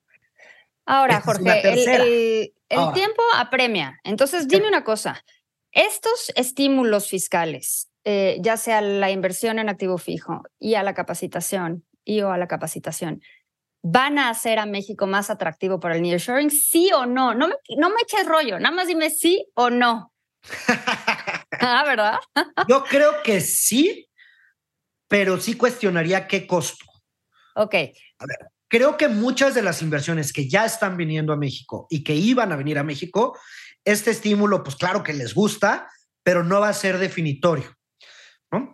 Ahora, 0.84 1.20
Jorge, 1.20 2.52
el, 2.68 2.92
tiempo 2.92 3.22
apremia. 3.36 4.00
Entonces, 4.04 4.48
dime 4.48 4.68
una 4.68 4.84
cosa. 4.84 5.24
Estos 5.70 6.32
estímulos 6.34 7.08
fiscales, 7.08 7.90
eh, 8.04 8.38
ya 8.40 8.56
sea 8.56 8.80
la 8.80 9.10
inversión 9.10 9.58
en 9.58 9.68
activo 9.68 9.96
fijo 9.96 10.42
y 10.58 10.74
a 10.74 10.82
la 10.82 10.94
capacitación 10.94 11.84
y 12.04 12.20
o 12.22 12.32
a 12.32 12.38
la 12.38 12.48
capacitación, 12.48 13.22
¿van 13.82 14.18
a 14.18 14.28
hacer 14.28 14.58
a 14.58 14.66
México 14.66 15.06
más 15.06 15.30
atractivo 15.30 15.80
para 15.80 15.94
el 15.94 16.02
nearshoring? 16.02 16.50
¿Sí 16.50 16.90
o 16.92 17.06
no? 17.06 17.34
No 17.34 17.48
me, 17.48 17.54
no 17.76 17.88
me 17.88 17.96
eches 18.02 18.26
rollo, 18.26 18.58
nada 18.58 18.74
más 18.74 18.86
dime 18.86 19.10
sí 19.10 19.46
o 19.54 19.70
no. 19.70 20.12
ah, 21.60 21.84
¿verdad? 21.86 22.18
Yo 22.68 22.82
creo 22.84 23.22
que 23.22 23.40
sí, 23.40 24.08
pero 25.12 25.38
sí 25.38 25.58
cuestionaría 25.58 26.26
qué 26.26 26.46
costo. 26.46 26.86
Ok. 27.54 27.74
A 27.74 28.26
ver, 28.26 28.38
creo 28.66 28.96
que 28.96 29.08
muchas 29.08 29.54
de 29.54 29.60
las 29.60 29.82
inversiones 29.82 30.32
que 30.32 30.48
ya 30.48 30.64
están 30.64 30.96
viniendo 30.96 31.34
a 31.34 31.36
México 31.36 31.86
y 31.90 32.02
que 32.02 32.14
iban 32.14 32.50
a 32.50 32.56
venir 32.56 32.78
a 32.78 32.82
México, 32.82 33.38
este 33.84 34.10
estímulo, 34.10 34.62
pues 34.62 34.74
claro 34.76 35.02
que 35.02 35.12
les 35.12 35.34
gusta, 35.34 35.86
pero 36.22 36.44
no 36.44 36.60
va 36.60 36.70
a 36.70 36.72
ser 36.72 36.96
definitorio. 36.96 37.76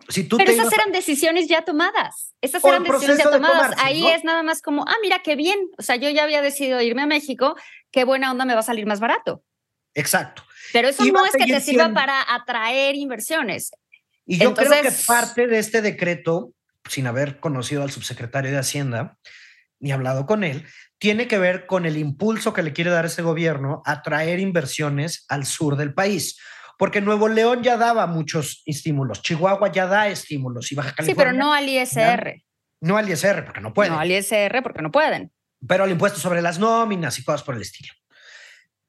Si 0.07 0.23
tú 0.23 0.37
Pero 0.37 0.49
esas 0.49 0.71
eran 0.71 0.93
decisiones 0.93 1.49
ya 1.49 1.63
tomadas. 1.63 2.33
Esas 2.39 2.63
eran 2.63 2.83
decisiones 2.83 3.17
ya 3.17 3.31
tomadas. 3.31 3.75
Ahí 3.77 4.07
es 4.07 4.23
nada 4.23 4.41
más 4.41 4.61
como, 4.61 4.85
ah, 4.87 4.95
mira 5.01 5.19
qué 5.21 5.35
bien. 5.35 5.59
O 5.77 5.81
sea, 5.81 5.97
yo 5.97 6.09
ya 6.09 6.23
había 6.23 6.41
decidido 6.41 6.81
irme 6.81 7.01
a 7.01 7.05
México, 7.05 7.57
qué 7.91 8.05
buena 8.05 8.31
onda 8.31 8.45
me 8.45 8.53
va 8.53 8.61
a 8.61 8.63
salir 8.63 8.85
más 8.85 9.01
barato. 9.01 9.43
Exacto. 9.93 10.43
Pero 10.71 10.87
eso 10.87 11.03
no 11.03 11.25
es 11.25 11.31
que 11.33 11.51
te 11.51 11.59
sirva 11.59 11.93
para 11.93 12.23
atraer 12.33 12.95
inversiones. 12.95 13.71
Y 14.29 14.37
yo 14.37 14.53
creo 14.53 14.69
que 14.69 14.91
parte 15.07 15.47
de 15.47 15.59
este 15.59 15.81
decreto, 15.81 16.53
sin 16.87 17.07
haber 17.07 17.39
conocido 17.39 17.83
al 17.83 17.91
subsecretario 17.91 18.51
de 18.51 18.59
Hacienda 18.59 19.17
ni 19.79 19.91
hablado 19.91 20.25
con 20.25 20.43
él, 20.43 20.67
tiene 20.97 21.27
que 21.27 21.39
ver 21.39 21.65
con 21.65 21.85
el 21.85 21.97
impulso 21.97 22.53
que 22.53 22.61
le 22.61 22.73
quiere 22.73 22.91
dar 22.91 23.05
ese 23.05 23.21
gobierno 23.21 23.81
a 23.85 24.01
traer 24.01 24.39
inversiones 24.39 25.25
al 25.29 25.45
sur 25.45 25.77
del 25.77 25.93
país 25.93 26.37
porque 26.79 27.01
Nuevo 27.01 27.27
León 27.27 27.61
ya 27.61 27.75
daba 27.75 28.07
muchos 28.07 28.63
estímulos, 28.65 29.21
Chihuahua 29.21 29.69
ya 29.69 29.85
da 29.85 30.07
estímulos 30.07 30.71
y 30.71 30.75
Baja 30.75 30.93
California. 30.95 31.13
Sí, 31.13 31.17
pero 31.17 31.33
no 31.33 31.53
al 31.53 31.67
ISR. 31.67 32.41
No 32.79 32.95
al 32.95 33.09
ISR, 33.09 33.43
porque 33.43 33.59
no 33.59 33.73
pueden. 33.73 33.91
No 33.91 33.99
al 33.99 34.09
ISR, 34.09 34.63
porque 34.63 34.81
no 34.81 34.89
pueden. 34.89 35.29
Pero 35.67 35.83
al 35.83 35.91
impuesto 35.91 36.21
sobre 36.21 36.41
las 36.41 36.57
nóminas 36.57 37.19
y 37.19 37.25
cosas 37.25 37.43
por 37.43 37.55
el 37.55 37.63
estilo. 37.63 37.93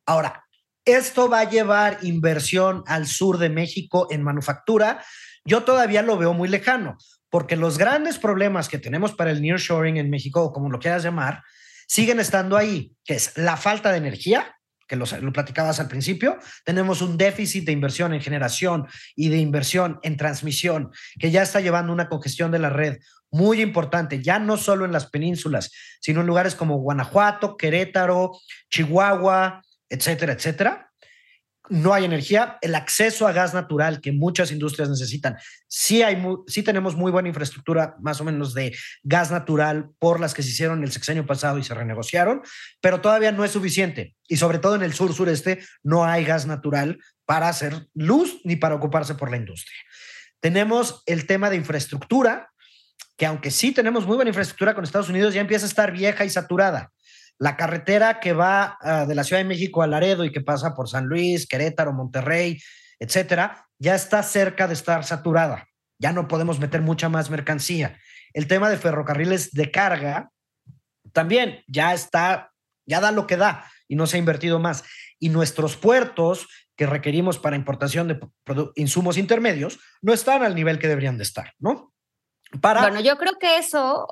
Ahora, 0.07 0.45
esto 0.85 1.29
va 1.29 1.41
a 1.41 1.51
llevar 1.51 1.99
inversión 2.03 2.85
al 2.87 3.09
sur 3.09 3.39
de 3.39 3.51
México 3.51 4.07
en 4.13 4.23
manufactura. 4.23 5.05
Yo 5.45 5.65
todavía 5.65 6.03
lo 6.03 6.19
veo 6.19 6.35
muy 6.35 6.49
lejano, 6.49 6.99
porque 7.31 7.57
los 7.57 7.79
grandes 7.79 8.19
problemas 8.19 8.69
que 8.69 8.79
tenemos 8.79 9.13
para 9.13 9.31
el 9.31 9.41
nearshoring 9.41 9.97
en 9.97 10.11
México, 10.11 10.53
como 10.53 10.71
lo 10.71 10.79
quieras 10.79 11.03
llamar, 11.03 11.43
siguen 11.87 12.21
estando 12.21 12.57
ahí, 12.57 12.93
que 13.05 13.15
es 13.15 13.37
la 13.37 13.57
falta 13.57 13.91
de 13.91 13.99
energía, 13.99 14.55
que 14.87 14.97
lo, 14.97 15.07
platicabas 15.33 15.79
al 15.79 15.89
principio, 15.89 16.37
tenemos 16.65 17.01
un 17.01 17.17
déficit 17.17 17.65
de 17.65 17.73
inversión 17.73 18.13
en 18.13 18.21
generación 18.21 18.89
y 19.15 19.29
de 19.29 19.39
inversión 19.39 20.01
en 20.03 20.17
transmisión, 20.17 20.91
que 21.19 21.31
ya 21.31 21.43
está 21.43 21.61
llevando 21.61 21.93
una 21.93 22.09
congestión 22.09 22.51
de 22.51 22.59
la 22.59 22.71
red 22.71 22.99
muy 23.31 23.63
importante, 23.63 24.21
ya 24.21 24.41
no 24.41 24.57
solo 24.57 24.85
en 24.85 24.91
las 24.93 25.07
penínsulas, 25.07 25.71
sino 26.01 26.23
en 26.23 26.27
lugares 26.27 26.57
como 26.57 26.79
Guanajuato, 26.79 27.57
Querétaro, 27.57 28.33
Chihuahua, 28.69 29.63
etcétera, 29.89 30.33
etcétera 30.33 30.90
no 31.71 31.95
hay 31.95 32.05
energía, 32.05 32.59
el 32.61 32.75
acceso 32.75 33.27
a 33.27 33.33
gas 33.33 33.55
natural 33.55 34.01
que 34.01 34.13
muchas 34.13 34.51
industrias 34.51 34.91
necesitan. 34.91 35.37
Sí, 35.69 36.03
hay 36.03 36.23
sí 36.49 36.63
tenemos 36.63 36.97
muy 36.97 37.13
buena 37.13 37.29
infraestructura, 37.29 37.97
más 38.01 38.21
o 38.21 38.25
menos, 38.25 38.53
de 38.55 38.77
gas 39.05 39.31
natural 39.31 39.91
por 39.99 40.21
las 40.21 40.35
que 40.35 40.43
se 40.43 40.51
hicieron 40.51 40.83
el 40.83 40.91
sexenio 40.91 41.25
pasado 41.27 41.59
y 41.59 41.63
se 41.63 41.73
renegociaron, 41.73 42.43
pero 42.81 43.01
todavía 43.01 43.31
no 43.31 43.45
es 43.45 43.53
suficiente. 43.53 44.17
Y 44.29 44.37
sobre 44.37 44.59
todo 44.59 44.75
en 44.75 44.83
el 44.83 44.93
sur 44.93 45.15
sureste 45.15 45.61
no 45.83 46.05
hay 46.05 46.25
gas 46.25 46.47
natural 46.47 46.99
para 47.25 47.49
hacer 47.49 47.87
luz 47.95 48.41
ni 48.43 48.57
para 48.57 48.75
ocuparse 48.75 49.15
por 49.15 49.31
la 49.31 49.37
industria. 49.37 49.79
Tenemos 50.41 51.03
el 51.07 51.27
tema 51.27 51.51
de 51.51 51.57
infraestructura, 51.57 52.51
que 53.17 53.27
aunque 53.27 53.51
sí 53.51 53.73
tenemos 53.73 54.07
muy 54.07 54.17
buena 54.17 54.31
infraestructura 54.31 54.75
con 54.75 54.83
Estados 54.83 55.09
Unidos, 55.09 55.35
ya 55.35 55.41
empieza 55.41 55.67
a 55.67 55.69
estar 55.69 55.93
vieja 55.93 56.25
y 56.25 56.31
saturada. 56.31 56.91
La 57.41 57.57
carretera 57.57 58.21
que 58.21 58.33
va 58.33 58.79
ah, 58.81 59.07
de 59.07 59.15
la 59.17 59.25
Ciudad 59.25 59.41
de 59.41 59.49
México 59.49 59.83
a 59.83 59.89
Laredo 59.89 60.25
y 60.25 60.31
que 60.31 60.43
pasa 60.43 60.75
por 60.75 60.89
San 60.89 61.07
Luis, 61.07 61.49
Querétaro, 61.49 61.93
Monterrey, 61.93 62.61
etcétera, 63.01 63.67
ya 63.79 63.95
está 63.95 64.23
cerca 64.23 64.69
de 64.69 64.75
estar 64.75 65.05
saturada. 65.05 65.67
Ya 65.99 66.13
no 66.13 66.29
podemos 66.29 66.61
meter 66.61 66.83
mucha 66.83 67.09
más 67.09 67.31
mercancía. 67.31 67.99
El 68.35 68.47
tema 68.47 68.71
de 68.71 68.77
ferrocarriles 68.77 69.51
de 69.53 69.71
carga 69.71 70.31
también 71.13 71.65
ya 71.67 71.93
está, 71.95 72.53
ya 72.87 73.01
da 73.01 73.11
lo 73.11 73.27
que 73.27 73.37
da 73.37 73.67
y 73.89 73.97
no 73.97 74.07
se 74.07 74.17
ha 74.17 74.21
invertido 74.21 74.61
más. 74.61 74.85
Y 75.19 75.31
nuestros 75.31 75.77
puertos 75.77 76.47
que 76.77 76.87
requerimos 76.87 77.39
para 77.39 77.57
importación 77.57 78.09
de 78.09 78.21
insumos 78.77 79.19
intermedios 79.19 79.81
no 80.01 80.13
están 80.13 80.43
al 80.43 80.55
nivel 80.55 80.79
que 80.79 80.89
deberían 80.89 81.19
de 81.19 81.25
estar, 81.25 81.53
¿no? 81.59 81.93
Para, 82.61 82.83
bueno, 82.83 83.01
yo 83.01 83.17
creo 83.17 83.39
que 83.39 83.59
eso 83.59 84.07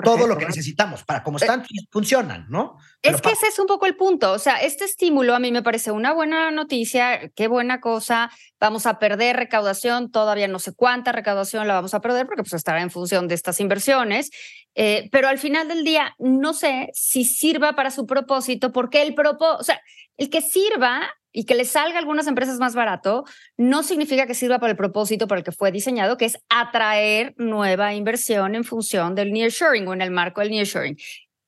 todo 0.00 0.26
lo 0.26 0.38
que 0.38 0.46
necesitamos 0.46 1.04
para 1.04 1.22
cómo 1.22 1.38
eh, 1.38 1.42
están, 1.42 1.64
funcionan, 1.90 2.46
¿no? 2.48 2.78
es 3.02 3.20
que 3.20 3.30
ese 3.30 3.48
es 3.48 3.58
un 3.58 3.66
poco 3.66 3.86
el 3.86 3.96
punto. 3.96 4.32
O 4.32 4.38
sea, 4.38 4.56
este 4.56 4.84
estímulo 4.84 5.34
a 5.34 5.38
mí 5.38 5.50
me 5.52 5.62
parece 5.62 5.90
una 5.90 6.12
buena 6.12 6.50
noticia, 6.50 7.30
qué 7.34 7.48
buena 7.48 7.80
cosa. 7.80 8.30
Vamos 8.60 8.86
a 8.86 8.98
perder 8.98 9.36
recaudación, 9.36 10.10
todavía 10.10 10.48
no 10.48 10.58
sé 10.58 10.72
cuánta 10.72 11.12
recaudación 11.12 11.66
la 11.66 11.74
vamos 11.74 11.94
a 11.94 12.00
perder 12.00 12.26
porque 12.26 12.42
pues 12.42 12.54
estará 12.54 12.80
en 12.80 12.90
función 12.90 13.28
de 13.28 13.34
estas 13.34 13.60
inversiones. 13.60 14.30
Eh, 14.74 15.08
pero 15.12 15.28
al 15.28 15.38
final 15.38 15.68
del 15.68 15.84
día, 15.84 16.14
no 16.18 16.54
sé 16.54 16.88
si 16.94 17.24
sirva 17.24 17.74
para 17.74 17.90
su 17.90 18.06
propósito, 18.06 18.72
porque 18.72 19.02
el 19.02 19.14
propósito, 19.14 19.56
o 19.58 19.64
sea, 19.64 19.82
el 20.16 20.30
que 20.30 20.40
sirva 20.40 21.02
y 21.32 21.44
que 21.44 21.54
le 21.54 21.64
salga 21.64 21.96
a 21.96 21.98
algunas 21.98 22.26
empresas 22.26 22.58
más 22.58 22.74
barato, 22.74 23.24
no 23.56 23.82
significa 23.82 24.26
que 24.26 24.34
sirva 24.34 24.58
para 24.58 24.72
el 24.72 24.76
propósito 24.76 25.26
para 25.26 25.38
el 25.38 25.44
que 25.44 25.52
fue 25.52 25.72
diseñado, 25.72 26.16
que 26.16 26.26
es 26.26 26.38
atraer 26.48 27.34
nueva 27.38 27.94
inversión 27.94 28.54
en 28.54 28.64
función 28.64 29.14
del 29.14 29.32
nearshoring 29.32 29.88
o 29.88 29.94
en 29.94 30.02
el 30.02 30.10
marco 30.10 30.40
del 30.40 30.50
nearshoring. 30.50 30.96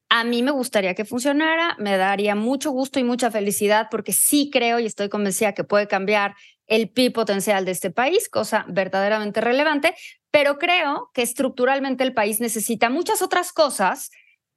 A 0.08 0.24
mí 0.24 0.42
me 0.42 0.52
gustaría 0.52 0.94
que 0.94 1.04
funcionara, 1.04 1.76
me 1.78 1.96
daría 1.96 2.34
mucho 2.34 2.70
gusto 2.70 3.00
y 3.00 3.04
mucha 3.04 3.30
felicidad 3.30 3.88
porque 3.90 4.12
sí 4.12 4.48
creo 4.52 4.78
y 4.78 4.86
estoy 4.86 5.08
convencida 5.08 5.54
que 5.54 5.64
puede 5.64 5.88
cambiar 5.88 6.34
el 6.66 6.88
PIB 6.88 7.12
potencial 7.12 7.64
de 7.64 7.72
este 7.72 7.90
país, 7.90 8.28
cosa 8.28 8.64
verdaderamente 8.68 9.40
relevante, 9.40 9.94
pero 10.30 10.58
creo 10.58 11.10
que 11.12 11.22
estructuralmente 11.22 12.04
el 12.04 12.14
país 12.14 12.40
necesita 12.40 12.90
muchas 12.90 13.22
otras 13.22 13.52
cosas 13.52 14.10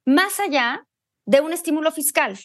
más 0.06 0.40
allá 0.40 0.86
de 1.26 1.40
un 1.40 1.52
estímulo 1.52 1.92
fiscal. 1.92 2.38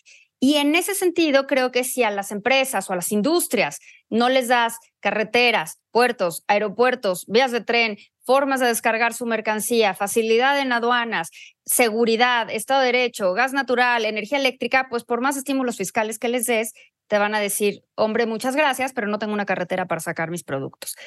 Y 0.45 0.58
en 0.58 0.75
ese 0.75 0.93
sentido, 0.93 1.47
creo 1.47 1.71
que 1.71 1.86
si 1.86 2.03
a 2.03 2.12
las 2.12 2.29
empresas 2.29 2.89
o 2.89 2.91
a 2.91 2.97
las 2.97 3.13
industrias 3.13 3.79
no 4.10 4.27
les 4.27 4.49
das 4.49 4.77
carreteras, 4.99 5.79
puertos, 5.89 6.43
aeropuertos, 6.47 7.25
vías 7.27 7.53
de 7.53 7.62
tren, 7.62 7.95
formas 8.25 8.60
de 8.60 8.67
descargar 8.67 9.13
su 9.13 9.25
mercancía, 9.25 9.93
facilidad 9.93 10.60
en 10.60 10.73
aduanas, 10.73 11.29
seguridad, 11.63 12.49
Estado 12.49 12.82
de 12.82 12.88
Derecho, 12.88 13.32
gas 13.32 13.53
natural, 13.53 14.03
energía 14.03 14.38
eléctrica, 14.38 14.88
pues 14.89 15.06
por 15.06 15.21
más 15.21 15.38
estímulos 15.38 15.77
fiscales 15.77 16.19
que 16.19 16.27
les 16.27 16.45
des, 16.45 16.73
te 17.08 17.17
van 17.17 17.36
a 17.36 17.39
decir, 17.39 17.86
hombre, 17.95 18.25
muchas 18.25 18.58
gracias, 18.58 18.91
pero 18.91 19.08
no 19.08 19.19
tengo 19.19 19.32
una 19.32 19.45
carretera 19.45 19.86
para 19.86 20.01
sacar 20.01 20.29
mis 20.29 20.43
productos. 20.43 20.97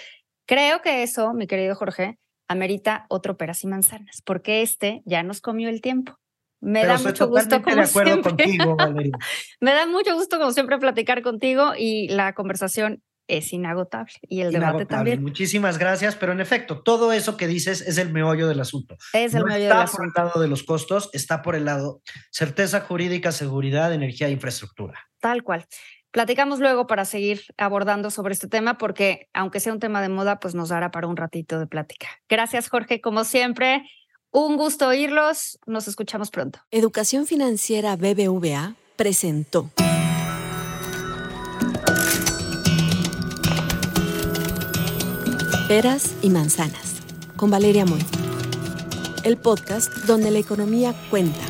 Creo 0.47 0.81
que 0.81 1.03
eso, 1.03 1.35
mi 1.35 1.47
querido 1.47 1.75
Jorge, 1.75 2.19
amerita 2.49 3.05
otro 3.11 3.37
peras 3.37 3.63
y 3.65 3.67
manzanas, 3.67 4.23
porque 4.25 4.63
este 4.63 5.03
ya 5.05 5.23
nos 5.23 5.43
comió 5.43 5.69
el 5.69 5.83
tiempo. 5.83 6.19
Me 6.61 6.85
da 6.85 6.99
mucho 6.99 7.29
gusto 7.29 7.63
como 7.63 7.85
siempre. 7.87 8.23
Contigo, 8.23 8.77
Me 9.61 9.73
da 9.73 9.87
mucho 9.87 10.15
gusto 10.15 10.39
como 10.39 10.53
siempre 10.53 10.79
platicar 10.79 11.23
contigo 11.23 11.73
y 11.77 12.09
la 12.09 12.35
conversación 12.35 13.03
es 13.29 13.53
inagotable 13.53 14.13
y 14.23 14.41
el 14.41 14.53
debate 14.53 14.87
también. 14.87 15.23
Muchísimas 15.23 15.79
gracias, 15.79 16.15
pero 16.17 16.33
en 16.33 16.41
efecto, 16.41 16.83
todo 16.83 17.13
eso 17.13 17.37
que 17.37 17.47
dices 17.47 17.81
es 17.83 17.99
el 17.99 18.13
meollo 18.13 18.49
del 18.49 18.61
asunto. 18.61 18.97
Es 19.13 19.35
el 19.35 19.45
meollo 19.45 19.65
está 19.65 19.81
del 19.81 19.89
por 19.91 20.05
el 20.07 20.13
lado 20.15 20.41
de 20.41 20.49
los 20.49 20.63
costos, 20.63 21.11
está 21.13 21.43
por 21.43 21.57
el 21.57 21.65
lado 21.65 22.03
certeza 22.31 22.81
jurídica, 22.81 23.33
seguridad, 23.33 23.93
energía 23.93 24.29
e 24.29 24.33
infraestructura. 24.33 25.01
Tal 25.21 25.43
cual. 25.43 25.67
Platicamos 26.13 26.61
luego 26.61 26.87
para 26.87 27.05
seguir 27.05 27.43
abordando 27.59 28.11
sobre 28.11 28.33
este 28.33 28.49
tema 28.49 28.79
porque 28.79 29.29
aunque 29.35 29.61
sea 29.61 29.73
un 29.73 29.81
tema 29.81 30.01
de 30.01 30.09
moda, 30.09 30.39
pues 30.41 30.55
nos 30.55 30.71
dará 30.71 30.91
para 30.91 31.09
un 31.09 31.17
ratito 31.17 31.59
de 31.59 31.67
plática. 31.67 32.09
Gracias, 32.29 32.69
Jorge, 32.69 33.01
como 33.01 33.25
siempre. 33.25 33.83
Un 34.39 34.59
gusto 34.59 34.89
oírlos. 34.89 35.59
Nos 35.65 35.89
escuchamos 35.89 36.31
pronto. 36.31 36.59
Educación 36.71 37.25
Financiera 37.25 37.97
BBVA 37.97 38.75
presentó. 38.95 39.71
Peras 45.69 46.15
y 46.21 46.29
manzanas 46.29 46.97
con 47.39 47.51
Valeria 47.51 47.87
Moy. 47.87 48.05
El 49.25 49.39
podcast 49.39 49.91
donde 50.05 50.31
la 50.31 50.39
economía 50.41 50.95
cuenta. 51.09 51.41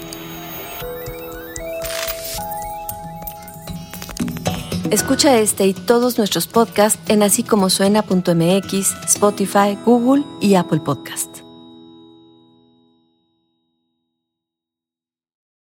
Escucha 4.92 5.36
este 5.40 5.66
y 5.66 5.74
todos 5.74 6.18
nuestros 6.18 6.46
podcasts 6.46 7.00
en 7.10 7.24
así 7.24 7.42
como 7.42 7.68
suena.mx, 7.68 8.94
Spotify, 9.06 9.76
Google 9.84 10.22
y 10.40 10.54
Apple 10.54 10.78
Podcast. 10.78 11.35